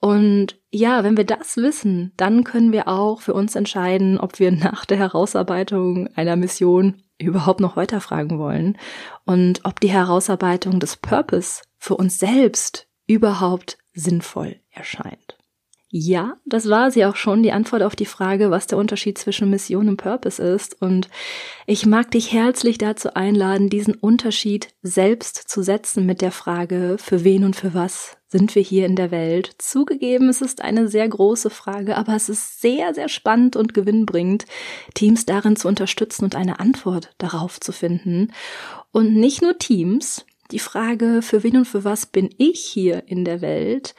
Und 0.00 0.56
ja, 0.70 1.04
wenn 1.04 1.16
wir 1.16 1.24
das 1.24 1.56
wissen, 1.56 2.12
dann 2.16 2.42
können 2.44 2.72
wir 2.72 2.88
auch 2.88 3.20
für 3.20 3.34
uns 3.34 3.54
entscheiden, 3.54 4.18
ob 4.18 4.38
wir 4.38 4.52
nach 4.52 4.84
der 4.86 4.96
Herausarbeitung 4.96 6.08
einer 6.14 6.36
Mission 6.36 7.02
überhaupt 7.20 7.60
noch 7.60 7.76
weiterfragen 7.76 8.38
wollen 8.38 8.78
und 9.24 9.64
ob 9.64 9.80
die 9.80 9.90
Herausarbeitung 9.90 10.80
des 10.80 10.96
Purpose 10.96 11.62
für 11.78 11.96
uns 11.96 12.18
selbst 12.18 12.88
überhaupt 13.06 13.78
sinnvoll 13.92 14.56
erscheint. 14.70 15.39
Ja, 15.92 16.36
das 16.46 16.68
war 16.68 16.92
sie 16.92 17.04
auch 17.04 17.16
schon, 17.16 17.42
die 17.42 17.50
Antwort 17.50 17.82
auf 17.82 17.96
die 17.96 18.06
Frage, 18.06 18.52
was 18.52 18.68
der 18.68 18.78
Unterschied 18.78 19.18
zwischen 19.18 19.50
Mission 19.50 19.88
und 19.88 19.96
Purpose 19.96 20.40
ist. 20.40 20.80
Und 20.80 21.08
ich 21.66 21.84
mag 21.84 22.12
dich 22.12 22.32
herzlich 22.32 22.78
dazu 22.78 23.14
einladen, 23.14 23.70
diesen 23.70 23.94
Unterschied 23.94 24.68
selbst 24.82 25.48
zu 25.48 25.62
setzen 25.64 26.06
mit 26.06 26.20
der 26.20 26.30
Frage, 26.30 26.96
für 26.96 27.24
wen 27.24 27.42
und 27.42 27.56
für 27.56 27.74
was 27.74 28.16
sind 28.28 28.54
wir 28.54 28.62
hier 28.62 28.86
in 28.86 28.94
der 28.94 29.10
Welt? 29.10 29.56
Zugegeben, 29.58 30.28
es 30.28 30.40
ist 30.40 30.62
eine 30.62 30.86
sehr 30.86 31.08
große 31.08 31.50
Frage, 31.50 31.96
aber 31.96 32.14
es 32.14 32.28
ist 32.28 32.60
sehr, 32.60 32.94
sehr 32.94 33.08
spannend 33.08 33.56
und 33.56 33.74
gewinnbringend, 33.74 34.46
Teams 34.94 35.26
darin 35.26 35.56
zu 35.56 35.66
unterstützen 35.66 36.22
und 36.22 36.36
eine 36.36 36.60
Antwort 36.60 37.12
darauf 37.18 37.58
zu 37.58 37.72
finden. 37.72 38.32
Und 38.92 39.16
nicht 39.16 39.42
nur 39.42 39.58
Teams, 39.58 40.24
die 40.52 40.60
Frage, 40.60 41.22
für 41.22 41.42
wen 41.42 41.56
und 41.56 41.64
für 41.64 41.82
was 41.82 42.06
bin 42.06 42.32
ich 42.38 42.60
hier 42.60 43.02
in 43.08 43.24
der 43.24 43.40
Welt, 43.40 43.96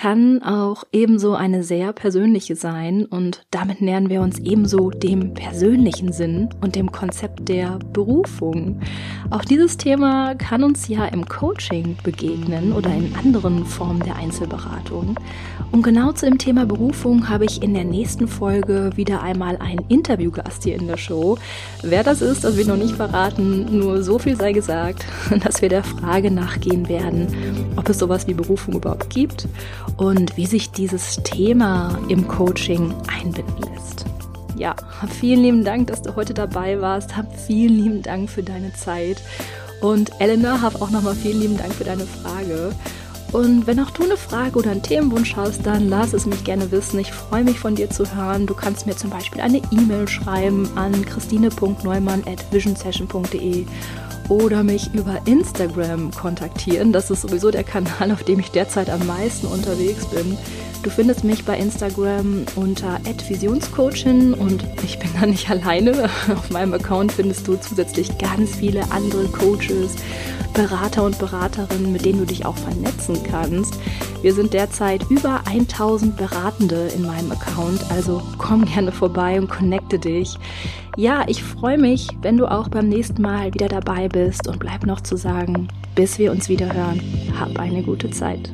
kann 0.00 0.42
auch 0.42 0.84
ebenso 0.92 1.34
eine 1.34 1.62
sehr 1.62 1.92
persönliche 1.92 2.56
sein 2.56 3.04
und 3.04 3.42
damit 3.50 3.82
nähern 3.82 4.08
wir 4.08 4.22
uns 4.22 4.38
ebenso 4.38 4.88
dem 4.88 5.34
persönlichen 5.34 6.10
Sinn 6.10 6.48
und 6.62 6.74
dem 6.74 6.90
Konzept 6.90 7.50
der 7.50 7.78
Berufung. 7.92 8.80
Auch 9.28 9.44
dieses 9.44 9.76
Thema 9.76 10.34
kann 10.36 10.64
uns 10.64 10.88
ja 10.88 11.04
im 11.04 11.26
Coaching 11.28 11.98
begegnen 12.02 12.72
oder 12.72 12.88
in 12.88 13.14
anderen 13.14 13.66
Formen 13.66 14.00
der 14.00 14.16
Einzelberatung. 14.16 15.20
Und 15.70 15.82
genau 15.82 16.12
zu 16.12 16.24
dem 16.24 16.38
Thema 16.38 16.64
Berufung 16.64 17.28
habe 17.28 17.44
ich 17.44 17.62
in 17.62 17.74
der 17.74 17.84
nächsten 17.84 18.26
Folge 18.26 18.92
wieder 18.96 19.22
einmal 19.22 19.58
einen 19.58 19.84
Interviewgast 19.88 20.64
hier 20.64 20.76
in 20.76 20.86
der 20.86 20.96
Show. 20.96 21.36
Wer 21.82 22.02
das 22.04 22.22
ist, 22.22 22.42
das 22.42 22.54
will 22.54 22.62
ich 22.62 22.68
noch 22.68 22.76
nicht 22.78 22.96
verraten, 22.96 23.78
nur 23.78 24.02
so 24.02 24.18
viel 24.18 24.36
sei 24.36 24.52
gesagt, 24.52 25.04
dass 25.44 25.60
wir 25.60 25.68
der 25.68 25.84
Frage 25.84 26.30
nachgehen 26.30 26.88
werden, 26.88 27.26
ob 27.76 27.86
es 27.90 27.98
sowas 27.98 28.26
wie 28.26 28.34
Berufung 28.34 28.76
überhaupt 28.76 29.10
gibt 29.10 29.46
und 29.96 30.36
wie 30.36 30.46
sich 30.46 30.70
dieses 30.70 31.16
Thema 31.22 31.98
im 32.08 32.26
Coaching 32.28 32.94
einbinden 33.08 33.62
lässt. 33.72 34.06
Ja, 34.56 34.74
vielen 35.20 35.42
lieben 35.42 35.64
Dank, 35.64 35.86
dass 35.86 36.02
du 36.02 36.16
heute 36.16 36.34
dabei 36.34 36.80
warst. 36.80 37.16
Hab 37.16 37.34
vielen 37.38 37.76
lieben 37.76 38.02
Dank 38.02 38.28
für 38.28 38.42
deine 38.42 38.72
Zeit. 38.74 39.22
Und 39.80 40.10
Elena, 40.20 40.60
hab 40.60 40.82
auch 40.82 40.90
nochmal 40.90 41.14
vielen 41.14 41.40
lieben 41.40 41.56
Dank 41.56 41.72
für 41.72 41.84
deine 41.84 42.04
Frage. 42.04 42.72
Und 43.32 43.66
wenn 43.66 43.78
auch 43.78 43.90
du 43.90 44.02
eine 44.02 44.16
Frage 44.16 44.58
oder 44.58 44.72
einen 44.72 44.82
Themenwunsch 44.82 45.36
hast, 45.36 45.64
dann 45.64 45.88
lass 45.88 46.12
es 46.12 46.26
mich 46.26 46.42
gerne 46.42 46.70
wissen. 46.72 46.98
Ich 46.98 47.12
freue 47.12 47.44
mich 47.44 47.60
von 47.60 47.76
dir 47.76 47.88
zu 47.88 48.04
hören. 48.14 48.46
Du 48.46 48.54
kannst 48.54 48.86
mir 48.86 48.96
zum 48.96 49.10
Beispiel 49.10 49.40
eine 49.40 49.62
E-Mail 49.70 50.08
schreiben 50.08 50.68
an 50.76 51.04
christine.neumann 51.04 52.24
at 52.26 52.44
visionsession.de 52.52 53.66
oder 54.30 54.62
mich 54.62 54.94
über 54.94 55.20
Instagram 55.26 56.12
kontaktieren. 56.12 56.92
Das 56.92 57.10
ist 57.10 57.22
sowieso 57.22 57.50
der 57.50 57.64
Kanal, 57.64 58.12
auf 58.12 58.22
dem 58.22 58.38
ich 58.38 58.50
derzeit 58.50 58.88
am 58.88 59.06
meisten 59.06 59.46
unterwegs 59.48 60.06
bin. 60.06 60.38
Du 60.82 60.88
findest 60.88 61.24
mich 61.24 61.44
bei 61.44 61.58
Instagram 61.58 62.46
unter 62.54 62.98
@visionscoachin 63.28 64.32
und 64.32 64.64
ich 64.82 64.98
bin 64.98 65.10
da 65.20 65.26
nicht 65.26 65.50
alleine. 65.50 66.08
Auf 66.32 66.48
meinem 66.50 66.72
Account 66.72 67.12
findest 67.12 67.46
du 67.48 67.56
zusätzlich 67.56 68.16
ganz 68.16 68.54
viele 68.54 68.90
andere 68.90 69.26
Coaches, 69.26 69.96
Berater 70.52 71.04
und 71.04 71.18
Beraterinnen, 71.18 71.92
mit 71.92 72.04
denen 72.04 72.20
du 72.20 72.26
dich 72.26 72.46
auch 72.46 72.56
vernetzen 72.56 73.18
kannst. 73.22 73.78
Wir 74.22 74.34
sind 74.34 74.52
derzeit 74.52 75.08
über 75.10 75.40
1000 75.46 76.16
Beratende 76.16 76.88
in 76.94 77.06
meinem 77.06 77.32
Account, 77.32 77.80
also 77.90 78.22
komm 78.38 78.64
gerne 78.64 78.92
vorbei 78.92 79.38
und 79.38 79.48
connecte 79.48 79.98
dich. 79.98 80.36
Ja, 80.96 81.24
ich 81.26 81.42
freue 81.42 81.78
mich, 81.78 82.08
wenn 82.20 82.36
du 82.36 82.46
auch 82.46 82.68
beim 82.68 82.88
nächsten 82.88 83.22
Mal 83.22 83.54
wieder 83.54 83.68
dabei 83.68 84.08
bist 84.08 84.48
und 84.48 84.58
bleib 84.58 84.84
noch 84.84 85.00
zu 85.00 85.16
sagen, 85.16 85.68
bis 85.94 86.18
wir 86.18 86.30
uns 86.32 86.48
wieder 86.48 86.72
hören, 86.72 87.00
hab 87.38 87.58
eine 87.58 87.82
gute 87.82 88.10
Zeit. 88.10 88.52